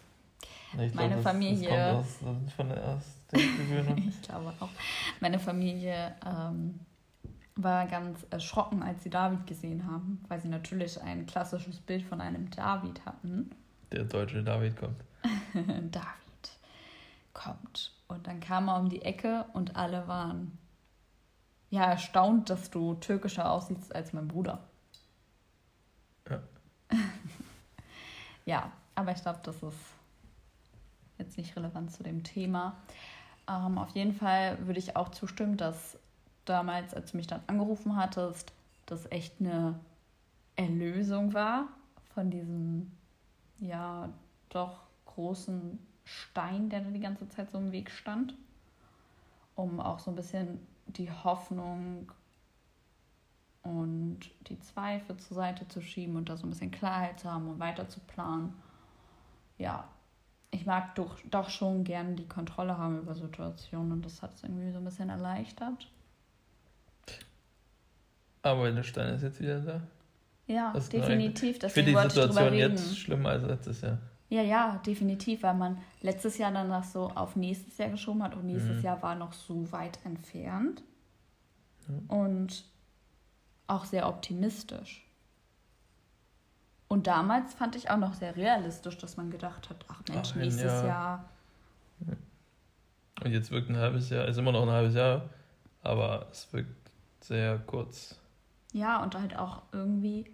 Ich 0.79 0.95
Meine 0.95 1.17
das, 1.17 1.25
Familie- 1.25 1.69
Das 1.69 2.19
kommt 2.21 2.47
aus, 2.47 2.53
von 2.55 2.69
der, 2.69 3.03
Gewöhnung. 3.33 3.99
Ich 4.09 4.23
glaube 4.23 4.53
auch. 4.61 4.69
Meine 5.21 5.39
Familie 5.39 6.15
ähm, 6.27 6.81
war 7.57 7.87
ganz 7.87 8.25
erschrocken, 8.31 8.83
als 8.83 9.03
sie 9.03 9.11
David 9.11 9.47
gesehen 9.47 9.87
haben, 9.87 10.23
weil 10.29 10.41
sie 10.41 10.49
natürlich 10.49 11.01
ein 11.01 11.27
klassisches 11.27 11.79
Bild 11.81 12.03
von 12.03 12.21
einem 12.21 12.51
David 12.51 13.05
hatten. 13.05 13.51
Der 13.91 14.05
deutsche 14.05 14.43
David 14.43 14.77
kommt. 14.77 15.03
David 15.55 16.59
kommt. 17.35 17.93
Und 18.13 18.27
dann 18.27 18.41
kam 18.41 18.69
er 18.69 18.79
um 18.79 18.89
die 18.89 19.03
Ecke 19.03 19.47
und 19.53 19.77
alle 19.77 20.07
waren 20.07 20.59
ja 21.71 21.85
erstaunt, 21.85 22.51
dass 22.51 22.71
du 22.71 22.95
türkischer 22.95 23.51
aussiehst 23.51 23.95
als 23.95 24.13
mein 24.13 24.29
Bruder. 24.29 24.61
Ja. 26.29 26.43
ja, 28.45 28.73
aber 28.95 29.13
ich 29.13 29.23
glaube, 29.23 29.41
das 29.43 29.63
ist 29.63 29.79
jetzt 31.19 31.39
nicht 31.39 31.57
relevant 31.57 31.91
zu 31.93 32.03
dem 32.03 32.23
Thema. 32.23 32.77
Ähm, 33.49 33.79
auf 33.79 33.91
jeden 33.91 34.13
Fall 34.13 34.67
würde 34.67 34.79
ich 34.79 34.97
auch 34.97 35.09
zustimmen, 35.09 35.57
dass 35.57 35.99
damals, 36.45 36.93
als 36.93 37.13
du 37.13 37.17
mich 37.17 37.27
dann 37.27 37.41
angerufen 37.47 37.97
hattest, 37.97 38.53
das 38.87 39.11
echt 39.11 39.41
eine 39.41 39.81
Erlösung 40.57 41.33
war 41.33 41.69
von 42.15 42.31
diesem, 42.31 42.93
ja, 43.59 44.11
doch 44.51 44.83
großen 45.07 45.79
Stein, 46.05 46.69
der 46.69 46.81
da 46.81 46.91
die 46.91 47.01
ganze 47.01 47.29
Zeit 47.29 47.51
so 47.51 47.59
im 47.59 47.73
Weg 47.73 47.91
stand, 47.91 48.35
um 49.55 49.81
auch 49.81 49.99
so 49.99 50.11
ein 50.11 50.17
bisschen 50.17 50.67
die 50.87 51.11
Hoffnung 51.11 52.11
und 53.63 54.21
die 54.49 54.59
Zweifel 54.59 55.17
zur 55.17 55.37
Seite 55.37 55.69
zu 55.69 55.81
schieben 55.81 56.17
und 56.17 56.29
da 56.29 56.37
so 56.37 56.47
ein 56.47 56.51
bisschen 56.51 56.71
Klarheit 56.71 57.21
zu 57.21 57.31
haben 57.31 57.49
und 57.49 57.61
weiter 57.61 57.89
zu 57.89 58.01
planen. 58.01 58.55
Ja, 59.59 59.89
ich 60.51 60.67
mag 60.67 60.95
doch, 60.97 61.19
doch 61.31 61.49
schon 61.49 61.85
gerne 61.85 62.15
die 62.15 62.27
Kontrolle 62.27 62.77
haben 62.77 62.99
über 62.99 63.15
Situationen 63.15 63.93
und 63.93 64.05
das 64.05 64.21
hat 64.21 64.35
es 64.35 64.43
irgendwie 64.43 64.71
so 64.73 64.79
ein 64.79 64.85
bisschen 64.85 65.09
erleichtert. 65.09 65.89
Aber 68.43 68.71
der 68.73 68.83
Stein 68.83 69.15
ist 69.15 69.23
jetzt 69.23 69.41
wieder 69.41 69.61
da. 69.61 69.81
Ja, 70.49 70.73
Das 70.73 70.85
ist 70.85 70.93
definitiv. 70.93 71.63
Ich 71.63 71.73
finde 71.73 71.93
die 71.93 72.09
Situation 72.09 72.55
jetzt 72.55 72.99
schlimmer 72.99 73.31
als 73.31 73.45
letztes 73.45 73.81
Jahr. 73.81 73.99
Ja, 74.33 74.41
ja, 74.41 74.79
definitiv, 74.87 75.43
weil 75.43 75.53
man 75.53 75.77
letztes 76.01 76.39
Jahr 76.39 76.51
danach 76.53 76.85
so 76.85 77.11
auf 77.11 77.37
nächstes 77.37 77.77
Jahr 77.77 77.91
geschoben 77.91 78.23
hat 78.23 78.35
und 78.35 78.47
nächstes 78.47 78.79
Mhm. 78.79 78.83
Jahr 78.83 79.03
war 79.03 79.15
noch 79.15 79.35
so 79.35 79.71
weit 79.73 79.99
entfernt. 80.07 80.83
Ja. 81.87 82.17
Und 82.17 82.65
auch 83.67 83.85
sehr 83.85 84.09
optimistisch. 84.09 85.07
Und 86.89 87.07
damals 87.07 87.53
fand 87.53 87.77
ich 87.77 87.91
auch 87.91 87.99
noch 87.99 88.15
sehr 88.15 88.35
realistisch, 88.35 88.97
dass 88.97 89.19
man 89.19 89.31
gedacht 89.31 89.69
hat, 89.69 89.85
ach 89.89 90.01
Mensch, 90.09 90.31
Ach, 90.33 90.37
nächstes 90.37 90.65
Jahr. 90.65 90.87
Jahr. 90.87 91.29
Und 93.23 93.33
jetzt 93.33 93.51
wirkt 93.51 93.69
ein 93.69 93.77
halbes 93.77 94.09
Jahr, 94.09 94.27
ist 94.29 94.39
immer 94.39 94.53
noch 94.53 94.63
ein 94.63 94.71
halbes 94.71 94.95
Jahr, 94.95 95.29
aber 95.83 96.27
es 96.33 96.51
wirkt 96.55 96.91
sehr 97.21 97.59
kurz. 97.59 98.19
Ja, 98.73 99.03
und 99.03 99.15
halt 99.15 99.37
auch 99.37 99.61
irgendwie 99.73 100.25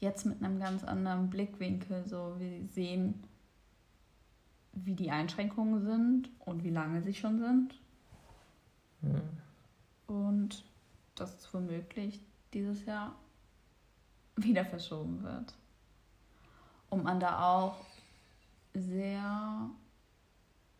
jetzt 0.00 0.26
mit 0.26 0.42
einem 0.42 0.58
ganz 0.58 0.84
anderen 0.84 1.30
Blickwinkel. 1.30 2.06
So, 2.06 2.34
wir 2.38 2.66
sehen, 2.68 3.22
wie 4.72 4.94
die 4.94 5.10
Einschränkungen 5.10 5.80
sind 5.82 6.30
und 6.40 6.64
wie 6.64 6.70
lange 6.70 7.02
sie 7.02 7.14
schon 7.14 7.38
sind. 7.38 7.80
Ja. 9.02 9.20
Und 10.06 10.64
dass 11.14 11.38
es 11.38 11.52
womöglich 11.52 12.20
dieses 12.52 12.84
Jahr 12.84 13.14
wieder 14.36 14.64
verschoben 14.64 15.22
wird. 15.22 15.54
Und 16.90 17.04
man 17.04 17.20
da 17.20 17.44
auch 17.44 17.76
sehr 18.72 19.68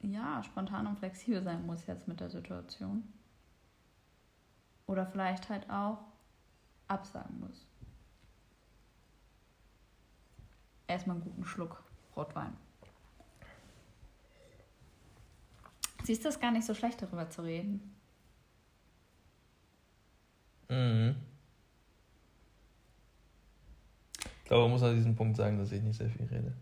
ja, 0.01 0.43
spontan 0.45 0.87
und 0.87 0.99
flexibel 0.99 1.43
sein 1.43 1.67
muss 1.67 1.87
jetzt 1.87 2.09
mit 2.09 2.21
der 2.21 2.31
Situation. 2.31 3.03
Oder 4.87 5.07
vielleicht 5.07 5.49
halt 5.49 5.69
auch 5.69 5.99
absagen 6.87 7.41
muss. 7.41 7.68
Erstmal 10.89 11.17
einen 11.17 11.25
guten 11.25 11.45
Schluck 11.45 11.83
Rotwein. 12.17 12.57
Siehst 16.03 16.25
du 16.25 16.29
es 16.31 16.41
gar 16.41 16.51
nicht 16.51 16.67
so 16.67 16.75
schlecht, 16.75 17.01
darüber 17.03 17.29
zu 17.29 17.43
reden? 17.43 17.95
Mhm. 20.71 21.17
Ich 24.19 24.45
glaube, 24.45 24.63
man 24.63 24.71
muss 24.73 24.83
an 24.83 24.95
diesem 24.97 25.15
Punkt 25.15 25.37
sagen, 25.37 25.59
dass 25.59 25.71
ich 25.73 25.83
nicht 25.83 25.99
sehr 25.99 26.09
viel 26.09 26.27
rede. 26.27 26.53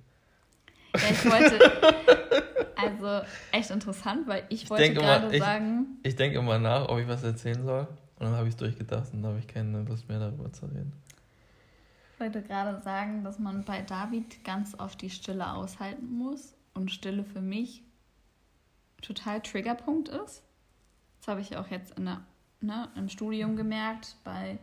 Ja, 0.96 1.10
ich 1.10 1.24
wollte. 1.24 2.02
Also 2.78 3.22
echt 3.52 3.70
interessant, 3.70 4.28
weil 4.28 4.44
ich, 4.50 4.64
Ich 4.64 4.70
wollte 4.70 4.92
gerade 4.92 5.34
ich- 5.34 5.42
sagen. 5.42 5.98
Ich 6.02 6.14
denke 6.14 6.38
immer 6.38 6.58
nach, 6.58 6.88
ob 6.88 6.98
ich 6.98 7.08
was 7.08 7.22
erzählen 7.22 7.64
soll. 7.64 7.80
Und 8.18 8.26
dann 8.26 8.34
habe 8.34 8.44
ich 8.48 8.50
es 8.54 8.56
durchgedacht 8.58 9.12
und 9.14 9.22
dann 9.22 9.30
habe 9.32 9.40
ich 9.40 9.46
keine 9.48 9.82
Lust 9.82 10.06
mehr 10.08 10.18
darüber 10.20 10.52
zu 10.52 10.66
reden. 10.66 10.92
Ich 12.16 12.20
wollte 12.20 12.40
gerade 12.40 12.80
sagen, 12.80 13.24
dass 13.24 13.38
man 13.38 13.62
bei 13.62 13.82
David 13.82 14.42
ganz 14.42 14.74
oft 14.80 15.02
die 15.02 15.10
Stille 15.10 15.52
aushalten 15.52 16.16
muss 16.16 16.54
und 16.72 16.90
Stille 16.90 17.24
für 17.24 17.42
mich 17.42 17.82
total 19.02 19.42
Triggerpunkt 19.42 20.08
ist. 20.08 20.42
Das 21.18 21.28
habe 21.28 21.42
ich 21.42 21.58
auch 21.58 21.68
jetzt 21.68 21.98
in 21.98 22.06
der, 22.06 22.24
ne, 22.62 22.88
im 22.96 23.10
Studium 23.10 23.54
gemerkt, 23.54 24.16
bei 24.24 24.58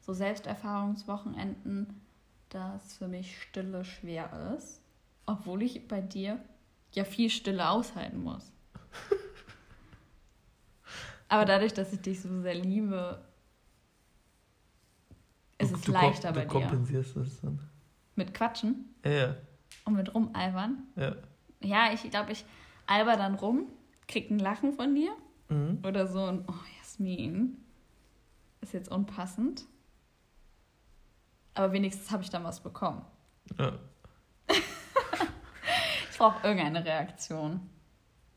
so 0.00 0.14
Selbsterfahrungswochenenden, 0.14 2.00
dass 2.48 2.96
für 2.96 3.08
mich 3.08 3.42
Stille 3.42 3.84
schwer 3.84 4.54
ist, 4.56 4.80
obwohl 5.26 5.64
ich 5.64 5.86
bei 5.88 6.00
dir 6.00 6.42
ja 6.92 7.04
viel 7.04 7.28
Stille 7.28 7.68
aushalten 7.68 8.22
muss. 8.22 8.50
Aber 11.28 11.44
dadurch, 11.44 11.74
dass 11.74 11.92
ich 11.92 12.00
dich 12.00 12.22
so 12.22 12.40
sehr 12.40 12.54
liebe, 12.54 13.22
ist 15.58 15.72
Du- 15.72 15.76
es 15.76 15.82
du 15.82 15.92
leichter 15.92 16.32
bei 16.32 16.44
Du 16.44 16.58
dir. 16.58 16.60
kompensierst 16.66 17.16
das 17.16 17.40
dann. 17.40 17.60
Mit 18.14 18.32
Quatschen 18.34 18.94
Ja, 19.04 19.10
ja. 19.10 19.34
und 19.84 19.94
mit 19.94 20.14
rumalbern. 20.14 20.84
ja. 20.96 21.14
Ja, 21.62 21.90
ich 21.92 22.08
glaube, 22.10 22.32
ich 22.32 22.44
alber 22.86 23.16
dann 23.16 23.34
rum, 23.34 23.66
krieg 24.06 24.30
ein 24.30 24.38
Lachen 24.38 24.74
von 24.74 24.94
dir 24.94 25.10
Mhm. 25.48 25.82
oder 25.86 26.06
so 26.06 26.24
ein, 26.26 26.44
oh 26.46 26.54
Jasmin, 26.78 27.56
ist 28.60 28.72
jetzt 28.74 28.90
unpassend. 28.90 29.64
Aber 31.54 31.72
wenigstens 31.72 32.10
habe 32.10 32.22
ich 32.22 32.30
dann 32.30 32.44
was 32.44 32.60
bekommen. 32.60 33.02
ja. 33.58 33.72
Ich 36.10 36.18
brauche 36.18 36.46
irgendeine 36.46 36.82
Reaktion. 36.84 37.60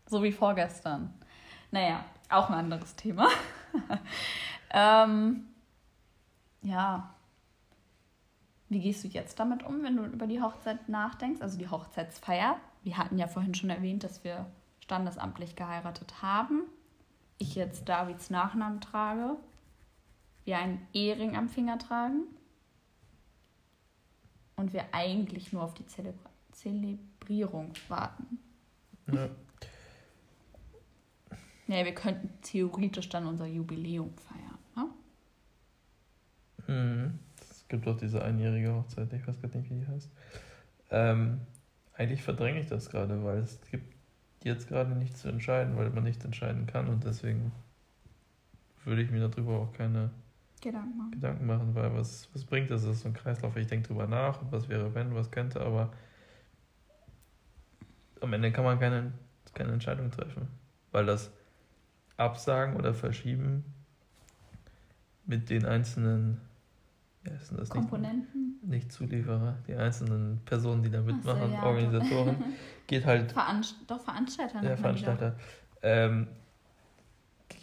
So 0.05 0.21
wie 0.21 0.31
vorgestern. 0.33 1.13
Naja, 1.71 2.03
auch 2.29 2.49
ein 2.49 2.55
anderes 2.55 2.93
Thema. 2.95 3.29
ähm, 4.71 5.45
ja. 6.62 7.13
Wie 8.70 8.80
gehst 8.80 9.04
du 9.04 9.08
jetzt 9.08 9.39
damit 9.39 9.63
um, 9.63 9.84
wenn 9.84 9.98
du 9.98 10.06
über 10.06 10.28
die 10.28 10.42
Hochzeit 10.42 10.89
nachdenkst? 10.89 11.42
Also 11.42 11.58
die 11.58 11.70
Hochzeitsfeier. 11.70 12.60
Wir 12.84 12.98
hatten 12.98 13.18
ja 13.18 13.28
vorhin 13.28 13.56
schon 13.56 13.70
erwähnt, 13.70 14.04
dass 14.04 14.24
wir 14.24 14.46
standesamtlich 14.80 15.56
geheiratet 15.56 16.22
haben. 16.22 16.63
Ich 17.39 17.56
jetzt 17.56 17.89
Davids 17.89 18.30
Nachnamen 18.30 18.82
trage. 18.82 19.38
Wir 20.46 20.58
einen 20.58 20.86
Ehering 20.94 21.36
am 21.36 21.50
Finger 21.50 21.80
tragen. 21.80 22.24
Und 24.56 24.74
wir 24.74 24.94
eigentlich 24.94 25.54
nur 25.54 25.63
auf 25.63 25.74
die 25.74 25.86
Zelebra 25.86 26.30
Zelebrierung 26.51 27.72
warten. 27.88 28.39
ja. 29.12 29.30
Ja, 31.70 31.86
wir 31.86 31.94
könnten 31.94 32.34
theoretisch 32.42 33.10
dann 33.10 33.28
unser 33.28 33.46
Jubiläum 33.46 34.12
feiern. 34.16 34.49
Mhm. 36.69 37.19
Es 37.49 37.67
gibt 37.67 37.88
auch 37.88 37.97
diese 37.97 38.23
einjährige 38.23 38.73
Hochzeit, 38.73 39.11
ich 39.13 39.27
weiß 39.27 39.41
gerade 39.41 39.57
nicht, 39.57 39.69
wie 39.69 39.79
die 39.79 39.88
heißt. 39.88 40.09
Ähm, 40.91 41.41
eigentlich 41.93 42.21
verdränge 42.23 42.59
ich 42.59 42.67
das 42.67 42.89
gerade, 42.89 43.23
weil 43.23 43.39
es 43.39 43.59
gibt 43.69 43.93
jetzt 44.43 44.67
gerade 44.67 44.91
nichts 44.91 45.21
zu 45.21 45.29
entscheiden, 45.29 45.75
weil 45.75 45.89
man 45.89 46.03
nicht 46.03 46.23
entscheiden 46.23 46.67
kann 46.67 46.88
und 46.88 47.03
deswegen 47.03 47.51
würde 48.85 49.01
ich 49.01 49.11
mir 49.11 49.27
darüber 49.27 49.59
auch 49.59 49.73
keine 49.73 50.11
Gedanken 50.61 50.97
machen. 50.97 51.11
Gedanken 51.11 51.45
machen, 51.45 51.75
weil 51.75 51.93
was, 51.93 52.29
was 52.33 52.45
bringt 52.45 52.69
das? 52.69 52.83
Das 52.83 52.97
ist 52.97 53.01
so 53.01 53.09
ein 53.09 53.13
Kreislauf. 53.13 53.55
Ich 53.55 53.67
denke 53.67 53.88
drüber 53.88 54.07
nach, 54.07 54.39
was 54.51 54.69
wäre, 54.69 54.93
wenn, 54.93 55.15
was 55.15 55.31
könnte, 55.31 55.61
aber 55.61 55.91
am 58.21 58.33
Ende 58.33 58.51
kann 58.51 58.63
man 58.63 58.79
keine, 58.79 59.13
keine 59.53 59.71
Entscheidung 59.71 60.11
treffen, 60.11 60.47
weil 60.91 61.05
das 61.05 61.31
Absagen 62.17 62.75
oder 62.75 62.93
Verschieben 62.93 63.63
mit 65.25 65.49
den 65.49 65.65
einzelnen 65.65 66.41
wie 67.23 67.31
heißt 67.31 67.51
denn 67.51 67.57
das 67.57 67.69
nicht, 67.69 67.73
Komponenten. 67.73 68.59
nicht 68.61 68.91
Zulieferer, 68.91 69.57
die 69.67 69.75
einzelnen 69.75 70.39
Personen, 70.45 70.83
die 70.83 70.89
da 70.89 70.99
Ach 70.99 71.05
so, 71.05 71.13
mitmachen, 71.13 71.51
ja, 71.51 71.63
Organisatoren, 71.63 72.43
geht 72.88 73.05
halt 73.05 73.31
Veranst 73.31 73.75
doch, 73.88 74.01
Veranstalter. 74.01 74.61
doch. 74.61 74.77
Veranstalter, 74.77 75.35
ähm, 75.81 76.27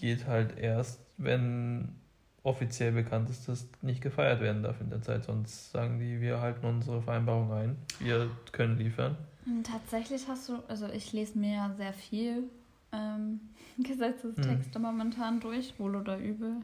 geht 0.00 0.26
halt 0.26 0.58
erst, 0.58 1.00
wenn 1.16 1.94
offiziell 2.42 2.92
bekannt 2.92 3.28
ist, 3.28 3.48
dass 3.48 3.66
nicht 3.82 4.00
gefeiert 4.00 4.40
werden 4.40 4.62
darf 4.62 4.80
in 4.80 4.88
der 4.90 5.02
Zeit. 5.02 5.24
Sonst 5.24 5.72
sagen 5.72 5.98
die, 5.98 6.20
wir 6.20 6.40
halten 6.40 6.64
unsere 6.64 7.02
Vereinbarung 7.02 7.52
ein, 7.52 7.76
wir 7.98 8.30
können 8.52 8.78
liefern. 8.78 9.16
Hm, 9.44 9.64
Tatsächlich 9.64 10.28
hast 10.28 10.48
du, 10.48 10.58
also 10.68 10.86
ich 10.88 11.12
lese 11.12 11.38
mir 11.38 11.54
ja 11.54 11.74
sehr 11.76 11.92
viel 11.92 12.44
ähm, 12.92 13.40
Gesetzestexte 13.78 14.78
momentan 14.78 15.40
durch, 15.40 15.78
wohl 15.78 15.96
oder 15.96 16.18
übel. 16.18 16.56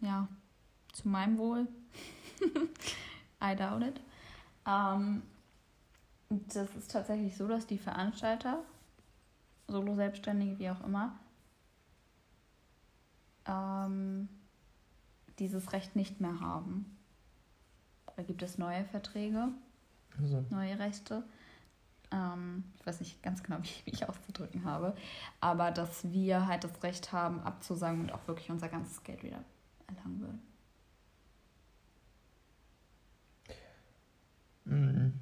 Ja, 0.00 0.28
zu 0.96 1.08
meinem 1.08 1.38
Wohl. 1.38 1.68
I 3.42 3.54
doubt 3.54 3.82
it. 3.82 4.00
Ähm, 4.66 5.22
das 6.28 6.74
ist 6.74 6.90
tatsächlich 6.90 7.36
so, 7.36 7.46
dass 7.46 7.66
die 7.66 7.78
Veranstalter, 7.78 8.64
Solo-Selbstständige, 9.68 10.58
wie 10.58 10.70
auch 10.70 10.82
immer, 10.84 11.18
ähm, 13.46 14.28
dieses 15.38 15.72
Recht 15.72 15.94
nicht 15.96 16.20
mehr 16.20 16.40
haben. 16.40 16.96
Da 18.16 18.22
gibt 18.22 18.42
es 18.42 18.56
neue 18.56 18.84
Verträge 18.86 19.48
Also, 20.18 20.44
neue 20.48 20.78
Rechte. 20.78 21.22
Ähm, 22.10 22.64
ich 22.78 22.86
weiß 22.86 23.00
nicht 23.00 23.22
ganz 23.22 23.42
genau, 23.42 23.58
wie 23.62 23.68
ich 23.68 23.86
mich 23.86 24.08
auszudrücken 24.08 24.64
habe, 24.64 24.96
aber 25.40 25.70
dass 25.70 26.10
wir 26.10 26.46
halt 26.46 26.64
das 26.64 26.82
Recht 26.82 27.12
haben, 27.12 27.40
abzusagen 27.40 28.00
und 28.00 28.12
auch 28.12 28.26
wirklich 28.26 28.50
unser 28.50 28.68
ganzes 28.68 29.02
Geld 29.04 29.22
wieder 29.22 29.44
erlangen 29.88 30.20
würden. 30.20 30.55
Mhm. 34.66 35.12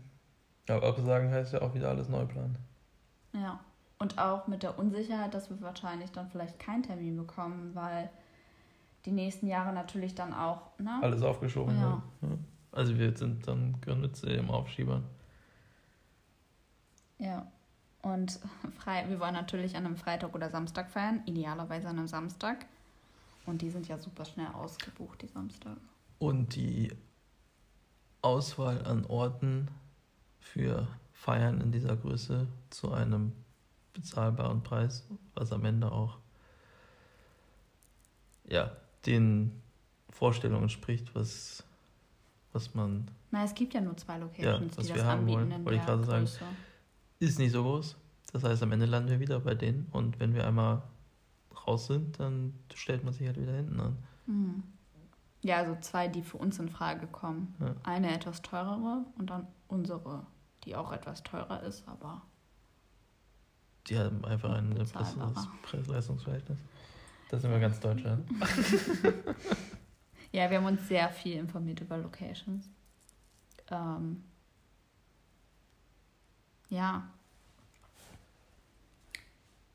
Aber 0.69 0.87
absagen 0.87 1.31
heißt 1.31 1.53
ja 1.53 1.63
auch 1.63 1.75
wieder 1.75 1.91
alles 1.91 2.09
neu 2.09 2.25
planen. 2.25 2.59
Ja. 3.33 3.61
Und 3.99 4.19
auch 4.19 4.47
mit 4.49 4.63
der 4.63 4.79
Unsicherheit, 4.79 5.35
dass 5.35 5.51
wir 5.51 5.61
wahrscheinlich 5.61 6.11
dann 6.11 6.29
vielleicht 6.29 6.59
keinen 6.59 6.83
Termin 6.83 7.17
bekommen, 7.17 7.75
weil 7.75 8.11
die 9.05 9.13
nächsten 9.13 9.47
Jahre 9.47 9.73
natürlich 9.73 10.15
dann 10.15 10.33
auch, 10.33 10.79
ne? 10.79 10.99
Alles 11.03 11.23
aufgeschoben. 11.23 11.79
Ja. 11.79 12.03
wird, 12.21 12.33
Ja. 12.33 12.39
Also 12.73 12.99
wir 12.99 13.17
sind 13.17 13.47
dann 13.47 13.81
Gründnitze 13.81 14.31
im 14.31 14.51
Aufschiebern. 14.51 15.05
Ja. 17.19 17.47
Und 18.03 18.41
frei, 18.79 19.05
wir 19.09 19.21
wollen 19.21 19.35
natürlich 19.35 19.77
an 19.77 19.87
einem 19.87 19.97
Freitag 19.97 20.35
oder 20.35 20.51
Samstag 20.51 20.91
feiern, 20.91 21.23
idealerweise 21.27 21.89
an 21.89 21.99
einem 21.99 22.09
Samstag. 22.09 22.67
Und 23.47 23.63
die 23.63 23.71
sind 23.71 23.89
ja 23.89 23.99
super 23.99 24.25
schnell 24.25 24.49
ausgebucht, 24.49 25.23
die 25.23 25.29
Samstage. 25.29 25.81
Und 26.19 26.57
die 26.57 26.91
Auswahl 28.25 28.85
an 28.87 29.05
Orten 29.05 29.69
für 30.41 30.89
Feiern 31.13 31.61
in 31.61 31.73
dieser 31.73 31.97
Größe 31.97 32.47
zu 32.71 32.93
einem 32.93 33.33
bezahlbaren 33.93 34.63
Preis, 34.63 35.07
was 35.35 35.53
am 35.53 35.65
Ende 35.65 35.93
auch 35.93 36.19
ja, 38.49 38.73
den 39.07 39.63
Vorstellungen 40.11 40.65
entspricht, 40.65 41.15
was, 41.15 41.65
was 42.53 42.75
man 42.75 43.07
Na, 43.31 43.45
es 43.45 43.55
gibt 43.55 43.75
ja 43.75 43.81
nur 43.81 43.97
zwei 43.97 44.19
Locations, 44.19 44.77
was 44.77 44.87
die 44.87 44.95
wir 44.95 45.03
das 45.03 45.07
haben 45.07 45.21
anbieten 45.21 45.39
wollen, 45.39 45.53
in 45.53 45.65
wollte 45.65 45.79
ich 45.79 45.85
gerade 45.85 46.05
sagen. 46.05 46.29
Ist 47.21 47.39
nicht 47.39 47.53
so 47.53 47.63
groß. 47.63 47.97
Das 48.33 48.43
heißt, 48.43 48.63
am 48.63 48.73
Ende 48.73 48.87
landen 48.87 49.11
wir 49.11 49.21
wieder 49.21 49.41
bei 49.41 49.55
denen 49.55 49.87
und 49.93 50.19
wenn 50.19 50.35
wir 50.35 50.47
einmal 50.47 50.83
raus 51.67 51.87
sind, 51.87 52.19
dann 52.19 52.55
stellt 52.75 53.05
man 53.05 53.13
sich 53.13 53.27
halt 53.27 53.41
wieder 53.41 53.55
hinten 53.55 53.81
an. 53.81 53.97
Mhm. 54.27 54.63
Ja, 55.45 55.59
also 55.59 55.77
zwei, 55.81 56.09
die 56.09 56.23
für 56.23 56.39
uns 56.39 56.59
in 56.59 56.71
Frage 56.71 57.07
kommen. 57.07 57.55
Ja. 57.61 57.75
Eine 57.83 58.15
etwas 58.15 58.41
teurere 58.41 59.05
und 59.19 59.29
dann 59.29 59.47
unsere, 59.69 60.27
die 60.65 60.75
auch 60.75 60.91
etwas 60.91 61.23
teurer 61.23 61.63
ist, 61.63 61.87
aber 61.87 62.23
Die 63.87 63.99
haben 63.99 64.25
einfach 64.25 64.55
ein 64.55 64.75
besseres 64.75 65.49
Preis-Leistungsverhältnis. 65.63 66.59
Das 67.29 67.43
sind 67.43 67.51
wir 67.51 67.61
ganz 67.61 67.79
Deutschland. 67.79 68.27
ja, 70.33 70.49
wir 70.49 70.57
haben 70.57 70.67
uns 70.67 70.89
sehr 70.89 71.11
viel 71.11 71.37
informiert 71.37 71.81
über 71.81 71.99
Locations. 71.99 72.67
Ähm, 73.71 74.25
ja. 76.71 77.07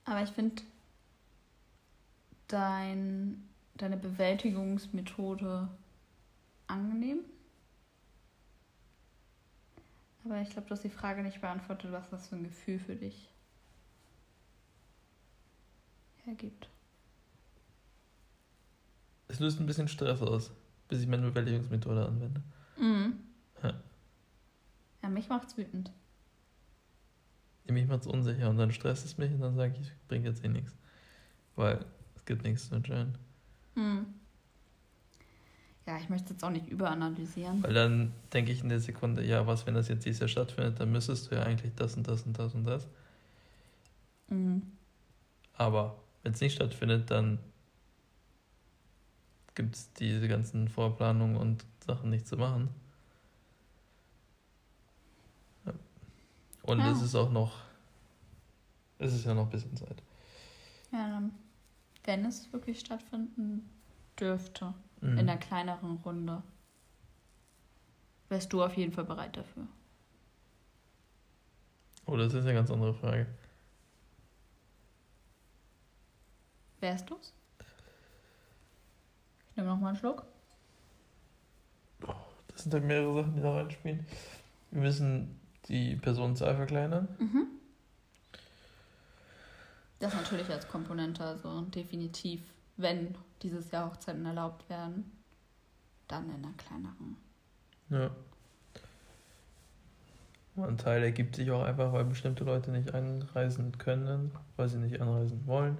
Aber 0.05 0.23
ich 0.23 0.31
finde 0.31 0.63
dein, 2.47 3.48
deine 3.81 3.97
Bewältigungsmethode 3.97 5.69
angenehm. 6.67 7.19
Aber 10.25 10.41
ich 10.41 10.49
glaube, 10.49 10.67
du 10.67 10.73
hast 10.75 10.83
die 10.83 10.89
Frage 10.89 11.23
nicht 11.23 11.41
beantwortet, 11.41 11.91
was 11.91 12.09
das 12.09 12.27
für 12.27 12.35
ein 12.35 12.43
Gefühl 12.43 12.79
für 12.79 12.95
dich 12.95 13.29
hergibt. 16.25 16.69
Es 19.27 19.39
löst 19.39 19.59
ein 19.59 19.65
bisschen 19.65 19.87
Stress 19.87 20.21
aus, 20.21 20.51
bis 20.87 21.01
ich 21.01 21.07
meine 21.07 21.23
Bewältigungsmethode 21.29 22.05
anwende. 22.05 22.41
Mhm. 22.77 23.19
Ja. 23.63 23.73
Ja, 25.01 25.09
mich 25.09 25.29
macht's 25.29 25.57
wütend. 25.57 25.91
Mich 27.65 27.87
macht 27.87 28.01
es 28.01 28.07
unsicher 28.07 28.49
und 28.49 28.57
dann 28.57 28.71
stresst 28.71 29.05
es 29.05 29.17
mich 29.19 29.31
und 29.31 29.41
dann 29.41 29.55
sage 29.55 29.75
ich, 29.79 29.91
bringt 30.07 30.25
jetzt 30.25 30.43
eh 30.43 30.49
nichts. 30.49 30.75
Weil 31.55 31.85
es 32.15 32.25
gibt 32.25 32.43
nichts 32.43 32.67
zu 32.67 32.75
entscheiden. 32.75 33.15
Mhm. 33.79 34.05
Ja, 35.87 35.97
ich 35.97 36.09
möchte 36.09 36.25
es 36.25 36.31
jetzt 36.31 36.43
auch 36.43 36.49
nicht 36.51 36.67
überanalysieren. 36.67 37.63
Weil 37.63 37.73
dann 37.73 38.13
denke 38.31 38.51
ich 38.51 38.61
in 38.61 38.69
der 38.69 38.79
Sekunde, 38.79 39.25
ja, 39.25 39.47
was, 39.47 39.65
wenn 39.65 39.73
das 39.73 39.87
jetzt 39.87 40.05
dieses 40.05 40.19
Jahr 40.19 40.27
stattfindet, 40.27 40.79
dann 40.79 40.91
müsstest 40.91 41.31
du 41.31 41.35
ja 41.35 41.43
eigentlich 41.43 41.73
das 41.75 41.95
und 41.95 42.07
das 42.07 42.23
und 42.23 42.37
das 42.37 42.53
und 42.53 42.65
das. 42.65 42.87
Aber 45.53 45.95
wenn 46.21 46.33
es 46.33 46.41
nicht 46.41 46.53
stattfindet, 46.55 47.09
dann 47.09 47.39
gibt 49.55 49.75
es 49.75 49.91
diese 49.93 50.27
ganzen 50.27 50.67
Vorplanungen 50.67 51.35
und 51.35 51.65
Sachen 51.85 52.11
nicht 52.11 52.27
zu 52.27 52.37
machen. 52.37 52.69
Und 56.63 56.79
Ja. 56.79 56.91
es 56.91 57.01
ist 57.01 57.15
auch 57.15 57.31
noch, 57.31 57.53
es 58.99 59.13
ist 59.13 59.25
ja 59.25 59.33
noch 59.33 59.45
ein 59.45 59.49
bisschen 59.49 59.75
Zeit. 59.75 60.03
Ja, 60.91 61.09
dann, 61.09 61.31
wenn 62.03 62.25
es 62.25 62.51
wirklich 62.53 62.79
stattfinden 62.79 63.69
dürfte, 64.19 64.73
Mhm. 65.01 65.11
in 65.17 65.19
einer 65.29 65.37
kleineren 65.37 65.97
Runde, 65.97 66.43
wärst 68.27 68.51
du 68.51 68.61
auf 68.63 68.75
jeden 68.75 68.91
Fall 68.91 69.05
bereit 69.05 69.37
dafür. 69.37 69.65
Oh, 72.05 72.17
das 72.17 72.33
ist 72.33 72.43
eine 72.43 72.53
ganz 72.53 72.69
andere 72.71 72.93
Frage. 72.93 73.27
Wärst 76.79 77.09
du's? 77.09 77.33
Ich 79.51 79.57
nehme 79.57 79.69
noch 79.69 79.79
mal 79.79 79.89
einen 79.89 79.97
Schluck. 79.97 80.25
Das 82.47 82.63
sind 82.63 82.73
halt 82.73 82.83
mehrere 82.85 83.13
Sachen, 83.21 83.35
die 83.35 83.41
da 83.41 83.53
reinspielen. 83.53 84.05
Wir 84.71 84.81
müssen 84.81 85.39
die 85.67 85.95
Personenzahl 85.95 86.55
verkleinern. 86.55 87.07
Mhm. 87.19 87.47
Das 89.99 90.13
natürlich 90.13 90.49
als 90.49 90.67
Komponente, 90.67 91.23
also 91.23 91.61
definitiv, 91.61 92.41
wenn 92.77 93.15
dieses 93.41 93.71
Jahr 93.71 93.91
Hochzeiten 93.91 94.25
erlaubt 94.25 94.69
werden, 94.69 95.11
dann 96.07 96.25
in 96.29 96.43
einer 96.43 96.53
kleineren. 96.53 97.17
Ja. 97.89 98.09
Ein 100.55 100.77
Teil 100.77 101.03
ergibt 101.03 101.35
sich 101.35 101.49
auch 101.51 101.63
einfach, 101.63 101.93
weil 101.93 102.03
bestimmte 102.05 102.43
Leute 102.43 102.71
nicht 102.71 102.93
einreisen 102.93 103.77
können, 103.77 104.31
weil 104.57 104.67
sie 104.67 104.77
nicht 104.77 104.99
anreisen 105.01 105.45
wollen. 105.45 105.77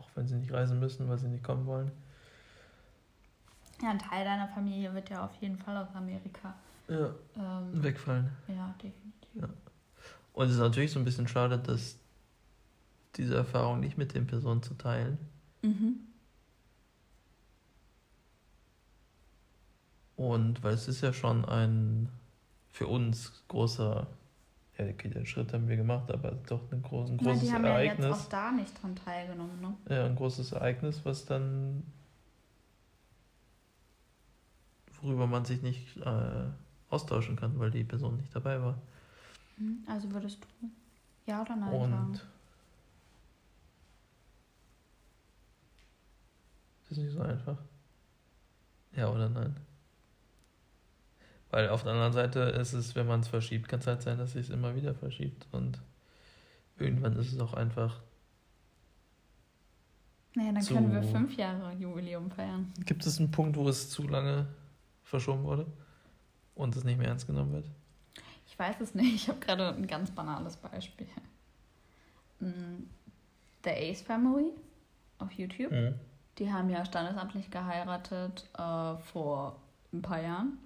Auch 0.00 0.08
wenn 0.14 0.26
sie 0.26 0.34
nicht 0.36 0.52
reisen 0.52 0.80
müssen, 0.80 1.08
weil 1.08 1.18
sie 1.18 1.28
nicht 1.28 1.44
kommen 1.44 1.66
wollen. 1.66 1.92
Ja, 3.82 3.90
ein 3.90 3.98
Teil 3.98 4.24
deiner 4.24 4.48
Familie 4.48 4.92
wird 4.94 5.10
ja 5.10 5.24
auf 5.24 5.34
jeden 5.40 5.58
Fall 5.58 5.76
aus 5.76 5.94
Amerika. 5.94 6.54
Ja. 6.88 7.10
Ähm, 7.36 7.82
Wegfallen. 7.82 8.30
ja, 8.48 8.74
definitiv. 8.82 9.56
Und 10.32 10.46
es 10.46 10.52
ist 10.52 10.58
natürlich 10.58 10.92
so 10.92 10.98
ein 10.98 11.04
bisschen 11.04 11.28
schade, 11.28 11.58
dass 11.58 11.98
diese 13.16 13.34
Erfahrung 13.36 13.80
nicht 13.80 13.98
mit 13.98 14.14
den 14.14 14.26
Personen 14.26 14.62
zu 14.62 14.74
teilen. 14.74 15.18
Mhm. 15.62 16.00
Und 20.16 20.62
weil 20.62 20.74
es 20.74 20.88
ist 20.88 21.02
ja 21.02 21.12
schon 21.12 21.44
ein 21.44 22.08
für 22.70 22.86
uns 22.86 23.42
großer, 23.48 24.06
ja, 24.78 24.84
okay, 24.86 25.08
den 25.08 25.26
Schritt 25.26 25.52
haben 25.52 25.68
wir 25.68 25.76
gemacht, 25.76 26.10
aber 26.10 26.32
doch 26.32 26.70
ein, 26.72 26.82
groß, 26.82 27.10
ein 27.10 27.16
großes 27.18 27.40
die 27.40 27.52
haben 27.52 27.64
ja 27.64 27.70
Ereignis. 27.70 28.06
jetzt 28.06 28.14
auch 28.14 28.28
da 28.28 28.52
nicht 28.52 28.82
dran 28.82 28.96
teilgenommen, 28.96 29.60
ne? 29.60 29.74
Ja, 29.88 30.04
ein 30.06 30.16
großes 30.16 30.52
Ereignis, 30.52 31.00
was 31.04 31.24
dann, 31.24 31.82
worüber 35.00 35.26
man 35.26 35.44
sich 35.44 35.62
nicht 35.62 35.96
äh, 35.98 36.44
austauschen 36.90 37.36
kann, 37.36 37.58
weil 37.58 37.70
die 37.70 37.84
Person 37.84 38.16
nicht 38.16 38.34
dabei 38.34 38.60
war. 38.60 38.78
Mhm. 39.56 39.78
Also 39.86 40.10
würdest 40.12 40.38
du 40.42 40.68
ja 41.26 41.42
oder 41.42 41.56
nein 41.56 41.72
Und 41.72 41.90
sagen? 41.90 42.20
Das 46.88 46.98
ist 46.98 47.04
nicht 47.04 47.12
so 47.14 47.20
einfach. 47.20 47.58
Ja 48.94 49.08
oder 49.10 49.28
nein? 49.28 49.56
Weil 51.50 51.68
auf 51.68 51.82
der 51.82 51.92
anderen 51.92 52.12
Seite 52.12 52.40
ist 52.40 52.72
es, 52.72 52.94
wenn 52.94 53.06
man 53.06 53.20
es 53.20 53.28
verschiebt, 53.28 53.68
kann 53.68 53.80
es 53.80 53.86
halt 53.86 54.02
sein, 54.02 54.18
dass 54.18 54.32
sich 54.32 54.46
es 54.48 54.50
immer 54.50 54.74
wieder 54.74 54.94
verschiebt. 54.94 55.46
Und 55.52 55.80
irgendwann 56.78 57.16
ist 57.16 57.32
es 57.32 57.38
auch 57.40 57.54
einfach. 57.54 58.00
Naja, 60.34 60.52
dann 60.52 60.62
zu- 60.62 60.74
können 60.74 60.92
wir 60.92 61.02
fünf 61.02 61.36
Jahre 61.36 61.72
Jubiläum 61.74 62.30
feiern. 62.30 62.72
Gibt 62.84 63.06
es 63.06 63.18
einen 63.18 63.30
Punkt, 63.30 63.56
wo 63.56 63.68
es 63.68 63.88
zu 63.90 64.02
lange 64.06 64.46
verschoben 65.04 65.44
wurde 65.44 65.66
und 66.54 66.76
es 66.76 66.84
nicht 66.84 66.98
mehr 66.98 67.08
ernst 67.08 67.26
genommen 67.26 67.52
wird? 67.52 67.66
Ich 68.46 68.58
weiß 68.58 68.80
es 68.80 68.94
nicht. 68.94 69.14
Ich 69.14 69.28
habe 69.28 69.38
gerade 69.40 69.68
ein 69.74 69.86
ganz 69.86 70.10
banales 70.10 70.56
Beispiel. 70.56 71.06
Mm, 72.40 72.82
The 73.64 73.70
Ace 73.70 74.02
Family 74.02 74.50
auf 75.18 75.32
YouTube. 75.32 75.72
Mhm. 75.72 75.94
Die 76.38 76.52
haben 76.52 76.68
ja 76.68 76.84
standesamtlich 76.84 77.50
geheiratet 77.50 78.48
äh, 78.58 78.96
vor 79.12 79.56
ein 79.92 80.02
paar 80.02 80.20
Jahren, 80.20 80.58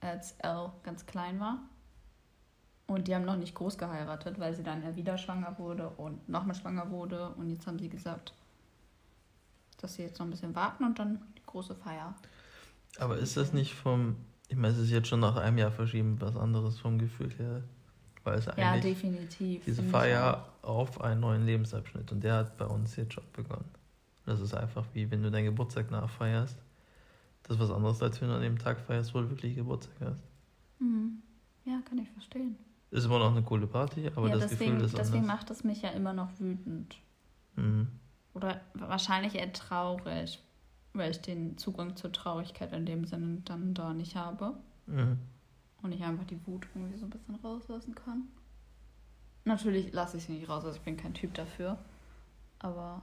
als 0.00 0.32
Elle 0.38 0.70
ganz 0.82 1.06
klein 1.06 1.40
war. 1.40 1.58
Und 2.86 3.06
die 3.08 3.14
haben 3.14 3.24
noch 3.24 3.36
nicht 3.36 3.54
groß 3.54 3.76
geheiratet, 3.78 4.38
weil 4.38 4.54
sie 4.54 4.62
dann 4.62 4.82
ja 4.82 4.96
wieder 4.96 5.18
schwanger 5.18 5.58
wurde 5.58 5.90
und 5.90 6.26
nochmal 6.28 6.54
schwanger 6.54 6.90
wurde. 6.90 7.30
Und 7.30 7.50
jetzt 7.50 7.66
haben 7.66 7.78
sie 7.78 7.88
gesagt, 7.88 8.32
dass 9.80 9.94
sie 9.94 10.02
jetzt 10.02 10.18
noch 10.18 10.26
ein 10.26 10.30
bisschen 10.30 10.54
warten 10.54 10.84
und 10.84 10.98
dann 10.98 11.20
die 11.36 11.42
große 11.46 11.74
Feier. 11.74 12.14
Aber 12.98 13.16
ist 13.18 13.36
das 13.36 13.52
nicht 13.52 13.74
vom, 13.74 14.16
ich 14.48 14.56
meine, 14.56 14.72
es 14.74 14.80
ist 14.80 14.90
jetzt 14.90 15.08
schon 15.08 15.20
nach 15.20 15.36
einem 15.36 15.58
Jahr 15.58 15.70
verschieben, 15.70 16.20
was 16.20 16.34
anderes 16.36 16.78
vom 16.78 16.98
Gefühl 16.98 17.30
her, 17.38 17.62
weil 18.24 18.38
es 18.38 18.46
Ja, 18.46 18.52
eigentlich 18.54 18.94
definitiv. 18.94 19.64
diese 19.64 19.82
Feier 19.82 20.46
auf 20.62 21.00
einen 21.00 21.20
neuen 21.20 21.44
Lebensabschnitt 21.44 22.10
und 22.10 22.24
der 22.24 22.34
hat 22.36 22.56
bei 22.56 22.64
uns 22.66 22.96
jetzt 22.96 23.14
schon 23.14 23.24
begonnen. 23.34 23.70
Das 24.28 24.40
ist 24.40 24.52
einfach 24.54 24.84
wie 24.92 25.10
wenn 25.10 25.22
du 25.22 25.30
deinen 25.30 25.46
Geburtstag 25.46 25.90
nachfeierst. 25.90 26.58
Das 27.44 27.56
ist 27.56 27.62
was 27.62 27.70
anderes, 27.70 28.02
als 28.02 28.20
wenn 28.20 28.28
du 28.28 28.34
an 28.34 28.42
dem 28.42 28.58
Tag 28.58 28.78
feierst, 28.80 29.14
wo 29.14 29.22
du 29.22 29.30
wirklich 29.30 29.56
Geburtstag 29.56 29.94
hast. 30.02 30.22
Mhm. 30.78 31.22
Ja, 31.64 31.80
kann 31.88 31.98
ich 31.98 32.10
verstehen. 32.10 32.56
Ist 32.90 33.06
immer 33.06 33.18
noch 33.18 33.32
eine 33.32 33.42
coole 33.42 33.66
Party, 33.66 34.10
aber 34.14 34.28
ja, 34.28 34.36
das 34.36 34.50
deswegen, 34.50 34.72
Gefühl 34.72 34.86
ist 34.86 34.98
deswegen 34.98 35.24
anders. 35.24 35.36
macht 35.36 35.50
es 35.50 35.64
mich 35.64 35.82
ja 35.82 35.90
immer 35.90 36.12
noch 36.12 36.28
wütend. 36.38 36.96
Mhm. 37.56 37.88
Oder 38.34 38.60
wahrscheinlich 38.74 39.34
eher 39.34 39.52
traurig, 39.52 40.42
weil 40.92 41.10
ich 41.10 41.20
den 41.20 41.56
Zugang 41.56 41.96
zur 41.96 42.12
Traurigkeit 42.12 42.72
in 42.72 42.84
dem 42.84 43.06
Sinne 43.06 43.40
dann 43.46 43.72
da 43.72 43.94
nicht 43.94 44.14
habe. 44.14 44.54
Mhm. 44.86 45.18
Und 45.82 45.92
ich 45.92 46.02
einfach 46.02 46.24
die 46.24 46.46
Wut 46.46 46.66
irgendwie 46.74 46.98
so 46.98 47.06
ein 47.06 47.10
bisschen 47.10 47.34
rauslassen 47.36 47.94
kann. 47.94 48.28
Natürlich 49.44 49.92
lasse 49.92 50.18
ich 50.18 50.24
sie 50.24 50.32
nicht 50.32 50.48
raus, 50.48 50.64
also 50.64 50.76
ich 50.76 50.82
bin 50.82 50.98
kein 50.98 51.14
Typ 51.14 51.32
dafür. 51.32 51.78
Aber 52.58 53.02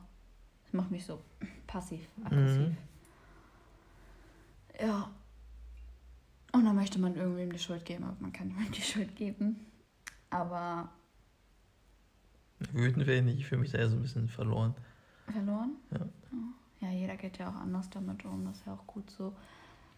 macht 0.76 0.92
mich 0.92 1.06
so 1.06 1.22
passiv-aggressiv. 1.68 2.70
Mhm. 2.70 2.78
Ja. 4.80 5.10
Und 6.52 6.66
dann 6.66 6.76
möchte 6.76 7.00
man 7.00 7.16
irgendwem 7.16 7.52
die 7.52 7.60
Schuld 7.60 7.84
geben, 7.86 8.04
aber 8.06 8.18
man 8.20 8.32
kann 8.32 8.48
niemandem 8.48 8.74
die 8.74 8.82
Schuld 8.82 9.16
geben. 9.16 9.66
Aber 10.30 10.90
Wütend 12.72 13.06
wäre 13.06 13.20
ich 13.20 13.24
nicht, 13.24 13.40
ich 13.40 13.48
fühle 13.48 13.62
mich 13.62 13.72
da 13.72 13.78
eher 13.78 13.90
so 13.90 13.98
ein 13.98 14.02
bisschen 14.02 14.30
verloren. 14.30 14.74
verloren? 15.28 15.76
Ja. 15.92 16.00
Ja, 16.82 16.92
jeder 16.92 17.16
geht 17.16 17.38
ja 17.38 17.50
auch 17.50 17.56
anders 17.56 17.90
damit 17.90 18.26
um, 18.26 18.46
das 18.46 18.58
ist 18.58 18.68
ja 18.68 18.74
auch 18.74 18.86
gut 18.86 19.10
so. 19.10 19.34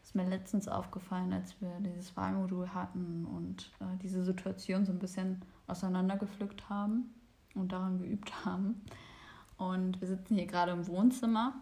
Ist 0.04 0.16
mir 0.16 0.28
letztens 0.28 0.68
aufgefallen, 0.68 1.34
als 1.34 1.60
wir 1.60 1.80
dieses 1.82 2.16
Wahlmodul 2.16 2.70
hatten 2.74 3.26
und 3.26 3.72
äh, 3.82 3.98
diese 4.02 4.24
Situation 4.24 4.86
so 4.86 4.94
ein 4.94 5.00
bisschen 5.00 5.42
auseinandergepflückt 5.68 6.70
haben 6.70 7.14
und 7.56 7.72
daran 7.72 8.00
geübt 8.00 8.46
haben. 8.46 8.82
Und 9.58 10.00
wir 10.00 10.08
sitzen 10.08 10.36
hier 10.36 10.46
gerade 10.46 10.72
im 10.72 10.86
Wohnzimmer 10.88 11.56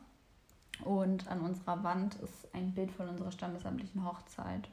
und 0.83 1.27
an 1.27 1.41
unserer 1.41 1.83
Wand 1.83 2.15
ist 2.15 2.53
ein 2.53 2.73
Bild 2.73 2.91
von 2.91 3.07
unserer 3.07 3.31
standesamtlichen 3.31 4.03
Hochzeit. 4.03 4.69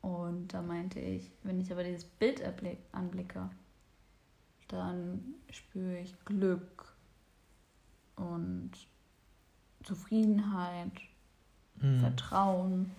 Und 0.00 0.48
da 0.54 0.62
meinte 0.62 1.00
ich, 1.00 1.30
wenn 1.42 1.60
ich 1.60 1.72
aber 1.72 1.84
dieses 1.84 2.04
Bild 2.04 2.42
anblicke, 2.92 3.50
dann 4.68 5.34
spüre 5.50 5.98
ich 5.98 6.14
Glück 6.24 6.94
und 8.16 8.70
Zufriedenheit, 9.82 10.92
Mhm. 11.82 12.00
Vertrauen, 12.00 12.90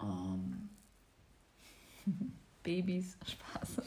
ähm, 0.00 0.68
Babys, 2.62 3.16
Spaß. 3.26 3.82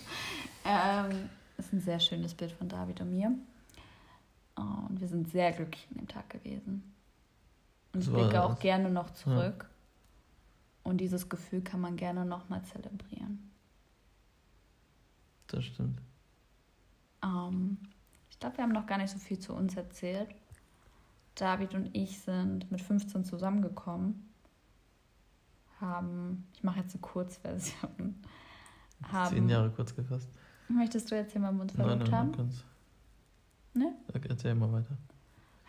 Ähm, 0.65 1.29
ist 1.57 1.71
ein 1.71 1.79
sehr 1.79 1.99
schönes 1.99 2.33
Bild 2.33 2.51
von 2.51 2.67
David 2.67 3.01
und 3.01 3.11
mir. 3.11 3.31
Und 4.55 4.99
wir 5.01 5.07
sind 5.07 5.29
sehr 5.29 5.51
glücklich 5.51 5.87
an 5.91 5.97
dem 5.97 6.07
Tag 6.07 6.29
gewesen. 6.29 6.93
Und 7.93 7.99
ich 7.99 8.05
Das 8.05 8.13
war 8.13 8.23
blicke 8.23 8.43
auch 8.43 8.59
gerne 8.59 8.89
noch 8.89 9.11
zurück. 9.11 9.69
Und 10.83 10.97
dieses 10.97 11.29
Gefühl 11.29 11.61
kann 11.61 11.81
man 11.81 11.95
gerne 11.97 12.25
nochmal 12.25 12.63
zelebrieren. 12.63 13.51
Das 15.47 15.65
stimmt. 15.65 15.99
Ähm, 17.23 17.77
ich 18.29 18.39
glaube, 18.39 18.57
wir 18.57 18.63
haben 18.63 18.71
noch 18.71 18.85
gar 18.85 18.97
nicht 18.97 19.11
so 19.11 19.17
viel 19.17 19.39
zu 19.39 19.53
uns 19.53 19.75
erzählt. 19.75 20.29
David 21.35 21.73
und 21.73 21.89
ich 21.95 22.19
sind 22.19 22.71
mit 22.71 22.81
15 22.81 23.25
zusammengekommen. 23.25 24.29
Haben, 25.81 26.47
ich 26.53 26.63
mache 26.63 26.79
jetzt 26.79 26.93
eine 26.93 27.01
Kurzversion. 27.01 28.15
Haben, 29.11 29.35
Zehn 29.35 29.49
Jahre 29.49 29.69
kurz 29.71 29.93
gefasst. 29.95 30.29
Möchtest 30.69 31.11
du 31.11 31.15
erzählen, 31.15 31.43
wann 31.43 31.55
wir 31.57 31.61
uns 31.63 31.73
Nein, 31.75 31.87
verlobt 31.87 32.11
nein, 32.11 32.19
haben? 32.19 32.31
du 32.31 32.37
kannst. 32.37 32.65
Ne? 33.75 33.93
Okay, 34.13 34.27
erzähl 34.29 34.55
mal 34.55 34.71
weiter. 34.71 34.97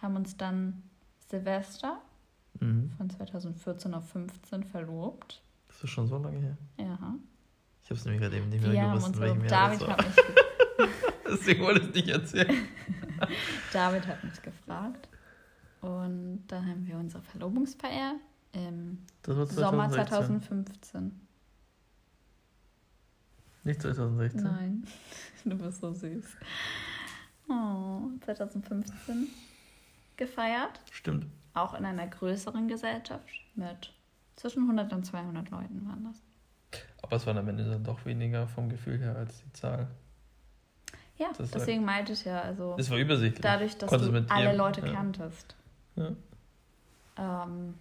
Haben 0.00 0.16
uns 0.16 0.36
dann 0.36 0.82
Silvester 1.28 2.00
Mhm. 2.60 2.90
von 2.96 3.10
2014 3.10 3.92
auf 3.92 4.08
15 4.08 4.64
verlobt. 4.64 5.42
Das 5.68 5.84
ist 5.84 5.90
schon 5.90 6.06
so 6.08 6.16
lange 6.16 6.38
her. 6.38 6.56
Ja. 6.78 7.14
Ich 7.84 7.90
habe 7.90 7.98
es 8.00 8.04
nämlich 8.06 8.22
gerade 8.22 8.36
eben 8.38 8.48
nicht 8.48 8.62
mehr 8.62 8.72
Wir 8.72 8.82
haben 8.82 8.90
gewusst, 8.92 9.08
uns 9.08 9.16
in 9.16 9.22
welchem 9.22 9.40
verlobt. 9.44 9.50
Jahr 9.50 9.68
David 9.68 9.80
das 9.82 9.88
war. 9.88 9.96
hat 9.98 10.06
mich 10.78 10.88
Deswegen 11.38 11.62
wollte 11.64 11.80
ich 11.82 11.88
es 11.88 11.94
nicht 11.94 12.08
erzählen. 12.08 12.68
David 13.72 14.06
hat 14.06 14.24
mich 14.24 14.40
gefragt. 14.40 15.08
Und 15.82 16.44
dann 16.48 16.66
haben 16.66 16.86
wir 16.86 16.96
unsere 16.96 17.22
Verlobungsfeier 17.22 18.14
im 18.52 18.98
Sommer 19.24 19.90
2016. 19.90 20.40
2015. 20.40 21.20
Nicht 23.64 23.82
2016. 23.82 24.42
Nein, 24.42 24.86
du 25.44 25.56
bist 25.58 25.80
so 25.80 25.92
süß. 25.92 26.24
Oh, 27.48 28.10
2015 28.24 29.28
gefeiert. 30.16 30.80
Stimmt. 30.90 31.26
Auch 31.54 31.74
in 31.74 31.84
einer 31.84 32.06
größeren 32.06 32.68
Gesellschaft 32.68 33.28
mit 33.54 33.92
zwischen 34.36 34.62
100 34.64 34.92
und 34.92 35.04
200 35.06 35.50
Leuten 35.50 35.86
waren 35.86 36.04
das. 36.04 36.22
Aber 37.02 37.16
es 37.16 37.26
waren 37.26 37.38
am 37.38 37.48
Ende 37.48 37.64
dann 37.68 37.84
doch 37.84 38.04
weniger 38.04 38.46
vom 38.48 38.68
Gefühl 38.68 38.98
her 38.98 39.16
als 39.16 39.42
die 39.42 39.52
Zahl. 39.52 39.86
Ja, 41.16 41.28
Das 41.28 41.38
war- 41.52 41.58
deswegen 41.60 41.84
meinte 41.84 42.12
ich 42.12 42.24
ja, 42.24 42.42
also 42.42 42.74
Es 42.78 42.90
war 42.90 42.98
übersichtlich. 42.98 43.40
dadurch, 43.42 43.76
dass 43.78 43.88
Konntest 43.88 44.12
du 44.12 44.34
alle 44.34 44.44
jedem- 44.46 44.56
Leute 44.58 44.80
ja. 44.86 44.92
kanntest. 44.92 45.54
Ja. 45.94 46.12
Ähm, 47.16 47.74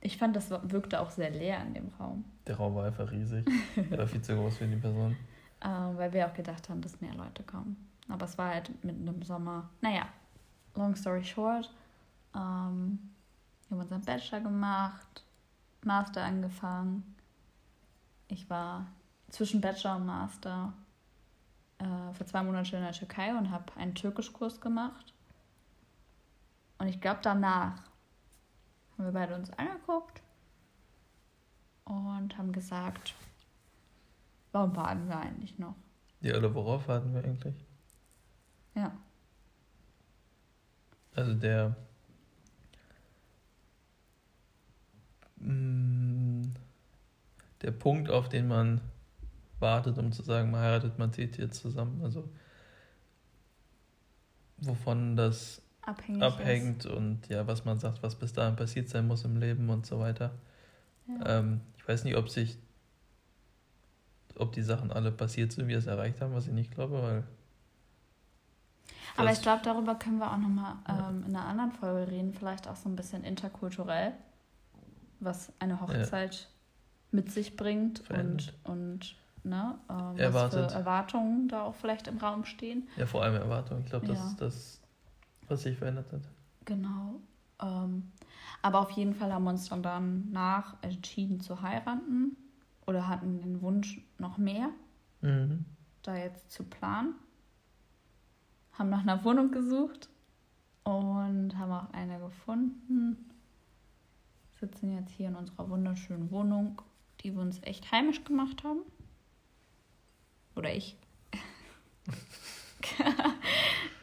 ich 0.00 0.16
fand, 0.16 0.34
das 0.34 0.50
war- 0.50 0.68
wirkte 0.72 0.98
auch 1.00 1.10
sehr 1.10 1.30
leer 1.30 1.62
in 1.64 1.74
dem 1.74 1.88
Raum, 2.00 2.24
Der 2.48 2.56
Raum 2.56 2.74
war 2.74 2.86
einfach 2.86 3.10
riesig. 3.12 3.46
Er 3.90 3.98
war 3.98 4.06
viel 4.08 4.22
zu 4.22 4.34
groß 4.34 4.56
für 4.56 4.66
die 4.66 4.74
Person. 4.76 5.16
ähm, 5.64 5.96
weil 5.96 6.12
wir 6.12 6.26
auch 6.26 6.34
gedacht 6.34 6.68
haben, 6.68 6.80
dass 6.80 7.00
mehr 7.00 7.14
Leute 7.14 7.44
kommen. 7.44 7.76
Aber 8.10 8.24
es 8.24 8.36
war 8.38 8.48
halt 8.48 8.84
mitten 8.84 9.06
im 9.06 9.22
Sommer. 9.22 9.68
Naja, 9.80 10.06
long 10.74 10.94
story 10.96 11.24
short, 11.24 11.72
ähm, 12.34 12.98
wir 13.68 13.76
haben 13.76 13.80
unseren 13.82 14.02
Bachelor 14.02 14.40
gemacht, 14.40 15.24
Master 15.84 16.24
angefangen. 16.24 17.16
Ich 18.28 18.48
war 18.50 18.86
zwischen 19.30 19.60
Bachelor 19.60 19.96
und 19.96 20.06
Master 20.06 20.72
äh, 21.78 22.12
für 22.14 22.26
zwei 22.26 22.42
Monate 22.42 22.76
in 22.76 22.82
der 22.82 22.92
Türkei 22.92 23.36
und 23.36 23.50
habe 23.50 23.72
einen 23.76 23.94
Türkischkurs 23.94 24.60
gemacht. 24.60 25.14
Und 26.78 26.88
ich 26.88 27.00
glaube, 27.00 27.20
danach 27.22 27.82
haben 28.96 29.04
wir 29.04 29.12
beide 29.12 29.34
uns 29.34 29.50
angeguckt 29.52 30.22
und 31.84 32.36
haben 32.38 32.52
gesagt, 32.52 33.14
warum 34.52 34.74
warten 34.76 35.08
wir 35.08 35.18
eigentlich 35.18 35.58
noch? 35.58 35.74
Ja, 36.20 36.36
oder 36.36 36.54
worauf 36.54 36.88
warten 36.88 37.14
wir 37.14 37.24
eigentlich? 37.24 37.54
Ja. 38.74 38.92
Also 41.14 41.34
der 41.34 41.76
Mm, 45.40 46.42
der 47.62 47.70
Punkt, 47.72 48.10
auf 48.10 48.28
den 48.28 48.46
man 48.46 48.80
wartet, 49.58 49.98
um 49.98 50.12
zu 50.12 50.22
sagen, 50.22 50.50
man 50.50 50.60
heiratet, 50.60 50.98
man 50.98 51.12
zieht 51.12 51.38
jetzt 51.38 51.60
zusammen. 51.60 52.02
Also 52.02 52.28
wovon 54.58 55.16
das 55.16 55.62
Abhängig 55.82 56.22
abhängt 56.22 56.86
und 56.86 57.26
ja, 57.28 57.46
was 57.46 57.64
man 57.64 57.78
sagt, 57.78 58.02
was 58.02 58.14
bis 58.14 58.34
dahin 58.34 58.56
passiert 58.56 58.90
sein 58.90 59.06
muss 59.06 59.24
im 59.24 59.36
Leben 59.38 59.68
und 59.70 59.86
so 59.86 59.98
weiter. 59.98 60.32
Ist. 61.06 61.26
Ja. 61.26 61.38
Ähm, 61.38 61.62
ich 61.78 61.88
weiß 61.88 62.04
nicht, 62.04 62.16
ob 62.16 62.28
sich, 62.28 62.58
ob 64.36 64.52
die 64.52 64.62
Sachen 64.62 64.92
alle 64.92 65.10
passiert 65.10 65.52
sind, 65.52 65.64
wie 65.64 65.70
wir 65.70 65.78
es 65.78 65.86
erreicht 65.86 66.20
haben, 66.20 66.34
was 66.34 66.46
ich 66.46 66.52
nicht 66.52 66.72
glaube, 66.72 67.02
weil. 67.02 67.24
Aber 69.16 69.28
das- 69.28 69.38
ich 69.38 69.42
glaube, 69.42 69.62
darüber 69.64 69.94
können 69.96 70.18
wir 70.18 70.30
auch 70.32 70.36
nochmal 70.38 70.76
Ja. 70.88 71.08
ähm, 71.10 71.24
in 71.26 71.36
einer 71.36 71.46
anderen 71.46 71.72
Folge 71.72 72.10
reden, 72.10 72.32
vielleicht 72.32 72.68
auch 72.68 72.76
so 72.76 72.88
ein 72.88 72.96
bisschen 72.96 73.24
interkulturell, 73.24 74.12
was 75.20 75.52
eine 75.58 75.80
Hochzeit 75.80 76.48
mit 77.10 77.30
sich 77.30 77.56
bringt 77.56 78.00
und, 78.00 78.06
Verändert. 78.06 78.54
und 78.64 79.16
ne, 79.42 79.78
ähm, 79.88 80.32
was 80.32 80.54
für 80.54 80.60
Erwartungen 80.60 81.48
da 81.48 81.62
auch 81.62 81.74
vielleicht 81.74 82.06
im 82.08 82.18
Raum 82.18 82.44
stehen. 82.44 82.88
ja, 82.96 83.06
vor 83.06 83.22
allem 83.22 83.34
Erwartung. 83.34 83.80
Ich 83.80 83.86
glaube, 83.86 84.06
das 84.06 84.18
Ja. 84.18 84.26
ist 84.28 84.40
das, 84.40 84.80
was 85.48 85.62
sich 85.62 85.76
verändert 85.76 86.12
hat. 86.12 86.22
Genau. 86.64 87.20
Ähm, 87.60 88.12
aber 88.62 88.80
auf 88.80 88.90
jeden 88.92 89.14
Fall 89.14 89.32
haben 89.32 89.44
wir 89.44 89.50
uns 89.50 89.68
dann 89.68 89.82
danach 89.82 90.76
entschieden 90.82 91.40
zu 91.40 91.60
heiraten 91.62 92.36
oder 92.86 93.08
hatten 93.08 93.38
den 93.40 93.60
Wunsch 93.60 94.00
noch 94.18 94.38
mehr, 94.38 94.68
Mhm. 95.20 95.64
da 96.02 96.14
jetzt 96.16 96.50
zu 96.52 96.64
planen. 96.64 97.14
Haben 98.80 98.88
nach 98.88 99.02
einer 99.02 99.22
Wohnung 99.24 99.50
gesucht 99.50 100.08
und 100.84 101.54
haben 101.58 101.70
auch 101.70 101.92
eine 101.92 102.18
gefunden. 102.18 103.30
Sitzen 104.58 104.96
jetzt 104.96 105.10
hier 105.10 105.28
in 105.28 105.36
unserer 105.36 105.68
wunderschönen 105.68 106.30
Wohnung, 106.30 106.80
die 107.20 107.34
wir 107.34 107.42
uns 107.42 107.62
echt 107.62 107.92
heimisch 107.92 108.24
gemacht 108.24 108.64
haben. 108.64 108.80
Oder 110.56 110.74
ich. 110.74 110.96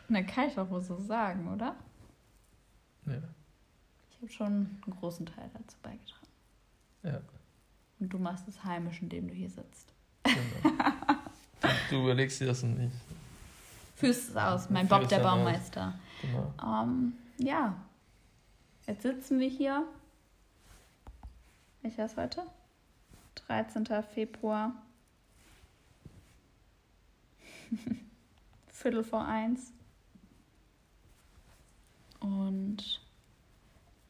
Na, 0.09 0.21
kann 0.21 0.47
ich 0.47 0.59
auch 0.59 0.69
wohl 0.69 0.81
so 0.81 0.99
sagen, 0.99 1.51
oder? 1.51 1.75
Ja. 3.07 3.23
Ich 4.11 4.17
habe 4.21 4.31
schon 4.31 4.45
einen 4.45 4.93
großen 4.99 5.25
Teil 5.25 5.49
dazu 5.55 5.75
beigetragen. 5.81 6.27
Ja. 7.01 7.19
Und 7.99 8.09
du 8.09 8.19
machst 8.19 8.47
es 8.47 8.63
heimisch, 8.63 9.01
indem 9.01 9.27
du 9.27 9.33
hier 9.33 9.49
sitzt. 9.49 9.95
Genau. 10.21 10.77
du, 11.61 11.67
du 11.89 12.03
überlegst 12.03 12.39
dir 12.39 12.45
das 12.45 12.61
und 12.61 12.79
ich. 12.79 12.91
Es 14.01 14.36
aus, 14.36 14.69
mein 14.69 14.88
Bob 14.88 15.07
der. 15.07 15.19
Baumeister. 15.19 15.97
Genau. 16.21 16.53
Ähm, 16.63 17.13
ja, 17.38 17.75
jetzt 18.86 19.01
sitzen 19.01 19.39
wir 19.39 19.49
hier. 19.49 19.88
Welcher 21.81 22.05
ist 22.05 22.17
heute? 22.17 22.43
13. 23.47 23.86
Februar. 24.13 24.73
Viertel 28.67 29.03
vor 29.03 29.25
eins. 29.25 29.73
Und 32.19 33.01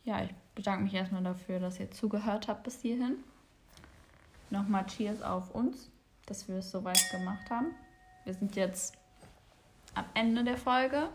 ja, 0.03 0.23
ich 0.23 0.33
bedanke 0.55 0.83
mich 0.83 0.93
erstmal 0.93 1.23
dafür, 1.23 1.59
dass 1.59 1.79
ihr 1.79 1.91
zugehört 1.91 2.47
habt 2.47 2.63
bis 2.63 2.81
hierhin. 2.81 3.17
Nochmal 4.49 4.85
Cheers 4.85 5.21
auf 5.21 5.53
uns, 5.53 5.89
dass 6.25 6.47
wir 6.47 6.57
es 6.57 6.71
so 6.71 6.83
weit 6.83 7.09
gemacht 7.11 7.49
haben. 7.49 7.75
Wir 8.23 8.33
sind 8.33 8.55
jetzt 8.55 8.97
am 9.97 10.05
Ende 10.13 10.43
der 10.43 10.57
Folge. 10.57 11.09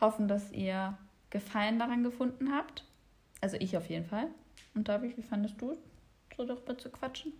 Hoffen, 0.00 0.28
dass 0.28 0.52
ihr 0.52 0.96
Gefallen 1.30 1.78
daran 1.78 2.04
gefunden 2.04 2.52
habt. 2.52 2.84
Also 3.40 3.56
ich 3.58 3.76
auf 3.76 3.88
jeden 3.88 4.06
Fall. 4.06 4.28
Und 4.74 4.88
David, 4.88 5.16
wie 5.16 5.22
fandest 5.22 5.60
du 5.60 5.76
so 6.36 6.44
darüber 6.44 6.78
zu 6.78 6.90
quatschen? 6.90 7.32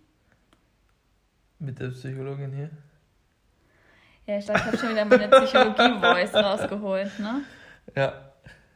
Mit 1.59 1.79
der 1.79 1.89
Psychologin 1.89 2.53
hier. 2.53 2.69
Ja, 4.25 4.37
ich 4.37 4.45
glaube, 4.45 4.59
ich 4.59 4.65
habe 4.67 4.77
schon 4.77 4.89
wieder 4.89 5.05
meine 5.05 5.27
Psychologie-Voice 5.27 6.35
rausgeholt, 6.35 7.19
ne? 7.19 7.41
Ja. 7.95 8.31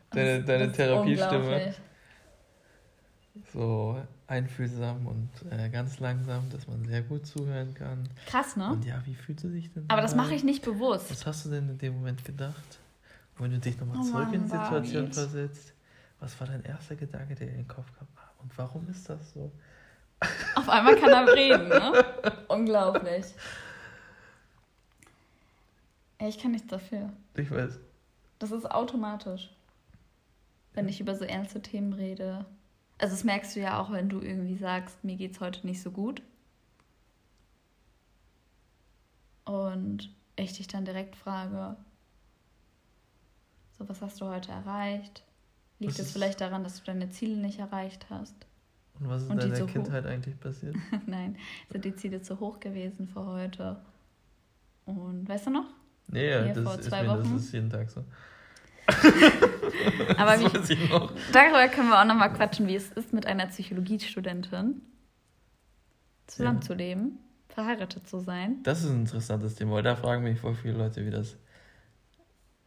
Deine, 0.10 0.44
deine 0.44 1.02
unglaublich. 1.02 1.76
So 3.52 4.02
einfühlsam 4.34 5.06
und 5.08 5.30
äh, 5.52 5.70
ganz 5.70 6.00
langsam, 6.00 6.50
dass 6.50 6.68
man 6.68 6.84
sehr 6.86 7.02
gut 7.02 7.26
zuhören 7.26 7.74
kann. 7.74 8.10
Krass, 8.26 8.56
ne? 8.56 8.72
Und 8.72 8.86
ja, 8.86 9.02
wie 9.06 9.14
fühlt 9.16 9.42
du 9.44 9.50
dich 9.50 9.72
denn? 9.74 9.86
Aber 9.88 10.02
das 10.02 10.16
mache 10.16 10.34
ich 10.34 10.44
nicht 10.44 10.64
bewusst. 10.64 11.10
Was 11.12 11.26
hast 11.26 11.46
du 11.46 11.50
denn 11.50 11.70
in 11.70 11.78
dem 11.78 11.94
Moment 11.96 12.24
gedacht? 12.26 12.80
Und 13.38 13.46
wenn 13.46 13.52
du 13.52 13.60
dich 13.60 13.80
nochmal 13.80 13.98
Oh 14.00 14.04
zurück 14.04 14.34
in 14.34 14.44
die 14.46 14.54
Mann, 14.54 14.64
Situation 14.66 15.04
David. 15.10 15.14
versetzt, 15.16 15.74
was 16.20 16.40
war 16.40 16.48
dein 16.48 16.64
erster 16.64 16.96
Gedanke, 16.96 17.36
der 17.36 17.48
dir 17.48 17.54
in 17.54 17.60
den 17.60 17.68
Kopf 17.68 17.88
kam? 17.98 18.08
Ah, 18.16 18.30
Und 18.42 18.58
warum 18.58 18.88
ist 18.90 19.10
das 19.10 19.34
so? 19.34 19.52
Auf 20.56 20.70
einmal 20.70 20.96
kann 20.96 21.10
er 21.12 21.34
reden, 21.34 21.68
ne? 21.70 22.06
Unglaublich. 22.48 23.26
Ich 26.20 26.40
kann 26.40 26.52
nichts 26.52 26.68
dafür. 26.68 27.12
Ich 27.36 27.52
weiß. 27.52 27.80
Das 28.40 28.52
ist 28.52 28.70
automatisch. 28.70 29.50
Wenn 30.74 30.88
ich 30.88 31.00
über 31.02 31.16
so 31.16 31.26
ernste 31.26 31.62
Themen 31.62 31.94
rede. 31.94 32.46
Also 33.04 33.16
das 33.16 33.26
merkst 33.26 33.58
du 33.58 33.60
ja 33.60 33.82
auch, 33.82 33.92
wenn 33.92 34.08
du 34.08 34.22
irgendwie 34.22 34.56
sagst, 34.56 35.04
mir 35.04 35.18
geht's 35.18 35.42
heute 35.42 35.68
nicht 35.68 35.82
so 35.82 35.92
gut. 35.92 36.22
Und 39.44 40.10
ich 40.38 40.54
dich 40.54 40.68
dann 40.68 40.86
direkt 40.86 41.18
frage, 41.18 41.76
so 43.78 43.90
was 43.90 44.02
hast 44.02 44.22
du 44.22 44.28
heute 44.28 44.54
erreicht? 44.54 45.22
Liegt 45.80 46.00
es 46.00 46.14
vielleicht 46.14 46.40
daran, 46.40 46.64
dass 46.64 46.80
du 46.80 46.86
deine 46.86 47.10
Ziele 47.10 47.36
nicht 47.36 47.60
erreicht 47.60 48.06
hast? 48.10 48.38
Und 48.98 49.10
was 49.10 49.24
ist 49.24 49.32
in 49.32 49.38
deiner 49.38 49.66
Kindheit 49.66 50.06
eigentlich 50.06 50.40
passiert? 50.40 50.78
Nein, 51.06 51.36
sind 51.70 51.84
die 51.84 51.98
Ziele 51.98 52.22
zu 52.22 52.40
hoch 52.40 52.62
gewesen 52.62 53.10
für 53.10 53.26
heute? 53.26 53.82
Und 54.86 55.28
weißt 55.28 55.48
du 55.48 55.50
noch? 55.50 55.68
Nee, 56.08 56.30
ja, 56.30 56.44
Hier 56.46 56.54
vor 56.54 56.78
das, 56.78 56.80
ist, 56.80 56.88
zwei 56.88 57.04
mir, 57.04 57.18
das 57.18 57.28
Wochen? 57.28 57.36
ist 57.36 57.52
jeden 57.52 57.70
Tag 57.70 57.90
so. 57.90 58.06
Aber 60.18 60.40
wie. 60.40 61.32
Darüber 61.32 61.68
können 61.70 61.90
wir 61.90 62.00
auch 62.02 62.06
nochmal 62.06 62.32
quatschen, 62.34 62.68
wie 62.68 62.76
es 62.76 62.92
ist, 62.92 63.14
mit 63.14 63.26
einer 63.26 63.48
Psychologiestudentin 63.48 64.82
zusammenzuleben, 66.28 67.18
verheiratet 67.50 68.08
zu 68.08 68.20
sein. 68.20 68.62
Das 68.64 68.84
ist 68.84 68.90
ein 68.90 69.02
interessantes 69.02 69.56
Thema, 69.56 69.74
weil 69.74 69.84
da 69.84 69.96
fragen 69.96 70.24
mich 70.24 70.40
voll 70.40 70.56
viele 70.56 70.74
Leute, 70.78 71.06
wie 71.06 71.12
das, 71.12 71.38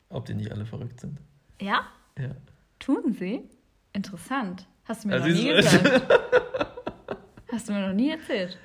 ob 0.08 0.26
die 0.26 0.34
nicht 0.34 0.52
alle 0.52 0.66
verrückt 0.66 1.00
sind. 1.00 1.18
Ja, 1.60 1.86
Ja. 2.18 2.30
tun 2.78 3.12
sie. 3.12 3.48
Interessant. 3.92 4.66
Hast 4.84 5.04
du 5.04 5.08
mir 5.08 5.14
Ja, 5.18 5.20
noch 5.20 5.34
nie 5.34 5.48
gesagt. 5.54 6.02
Hast 7.52 7.68
du 7.68 7.72
mir 7.72 7.88
noch 7.88 7.94
nie 7.94 8.10
erzählt. 8.10 8.58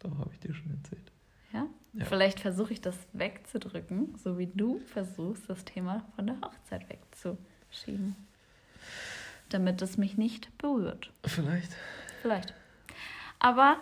Doch, 0.00 0.16
habe 0.18 0.30
ich 0.32 0.38
dir 0.40 0.52
schon 0.54 0.70
erzählt. 0.70 1.10
Ja? 1.52 1.66
Ja. 1.96 2.04
Vielleicht 2.04 2.40
versuche 2.40 2.74
ich 2.74 2.82
das 2.82 2.96
wegzudrücken, 3.14 4.16
so 4.18 4.36
wie 4.36 4.46
du 4.46 4.80
versuchst, 4.80 5.48
das 5.48 5.64
Thema 5.64 6.04
von 6.14 6.26
der 6.26 6.36
Hochzeit 6.42 6.86
wegzuschieben. 6.90 8.14
Damit 9.48 9.80
es 9.80 9.96
mich 9.96 10.18
nicht 10.18 10.56
berührt. 10.58 11.10
Vielleicht. 11.24 11.72
Vielleicht. 12.20 12.52
Aber 13.38 13.78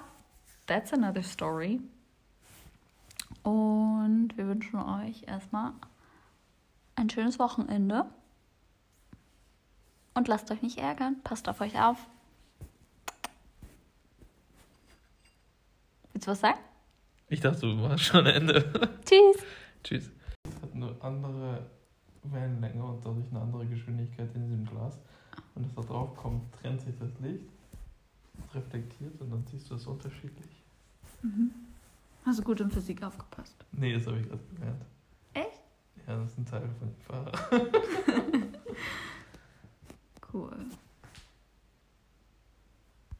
that's 0.66 0.92
another 0.92 1.24
story. 1.24 1.80
Und 3.42 4.30
wir 4.36 4.46
wünschen 4.46 4.78
euch 4.78 5.24
erstmal 5.26 5.72
ein 6.94 7.10
schönes 7.10 7.40
Wochenende. 7.40 8.06
Und 10.14 10.28
lasst 10.28 10.52
euch 10.52 10.62
nicht 10.62 10.78
ärgern. 10.78 11.20
Passt 11.24 11.48
auf 11.48 11.60
euch 11.60 11.80
auf. 11.80 12.06
Willst 16.12 16.28
du 16.28 16.30
was 16.30 16.40
sagen? 16.40 16.60
Ich 17.34 17.40
dachte, 17.40 17.62
du 17.62 17.74
machst 17.74 18.04
schon 18.04 18.26
Ende. 18.26 18.62
Tschüss. 19.04 19.44
Tschüss. 19.82 20.08
Es 20.44 20.62
hat 20.62 20.72
eine 20.72 20.94
andere 21.00 21.66
Wellenlänge 22.22 22.84
und 22.84 23.04
dadurch 23.04 23.26
eine 23.32 23.40
andere 23.40 23.66
Geschwindigkeit 23.66 24.32
in 24.36 24.44
diesem 24.44 24.64
Glas. 24.66 25.00
Und 25.56 25.66
es 25.66 25.74
da 25.74 25.82
drauf 25.82 26.14
kommt, 26.14 26.44
trennt 26.54 26.80
sich 26.80 26.94
das 26.96 27.10
Licht, 27.18 27.42
reflektiert 28.54 29.20
und 29.20 29.32
dann 29.32 29.44
siehst 29.50 29.68
du 29.68 29.74
es 29.74 29.84
unterschiedlich. 29.84 30.62
Mhm. 31.22 31.50
Hast 32.24 32.38
du 32.38 32.44
gut 32.44 32.60
in 32.60 32.70
Physik 32.70 33.02
aufgepasst? 33.02 33.56
Nee, 33.72 33.94
das 33.94 34.06
habe 34.06 34.20
ich 34.20 34.28
gerade 34.28 34.44
gelernt. 34.54 34.84
Echt? 35.32 35.60
Ja, 36.06 36.16
das 36.16 36.30
ist 36.30 36.38
ein 36.38 36.46
Teil 36.46 36.70
von 36.78 36.88
dem 36.88 37.00
Fahrer. 37.00 37.32
Cool. 40.32 40.66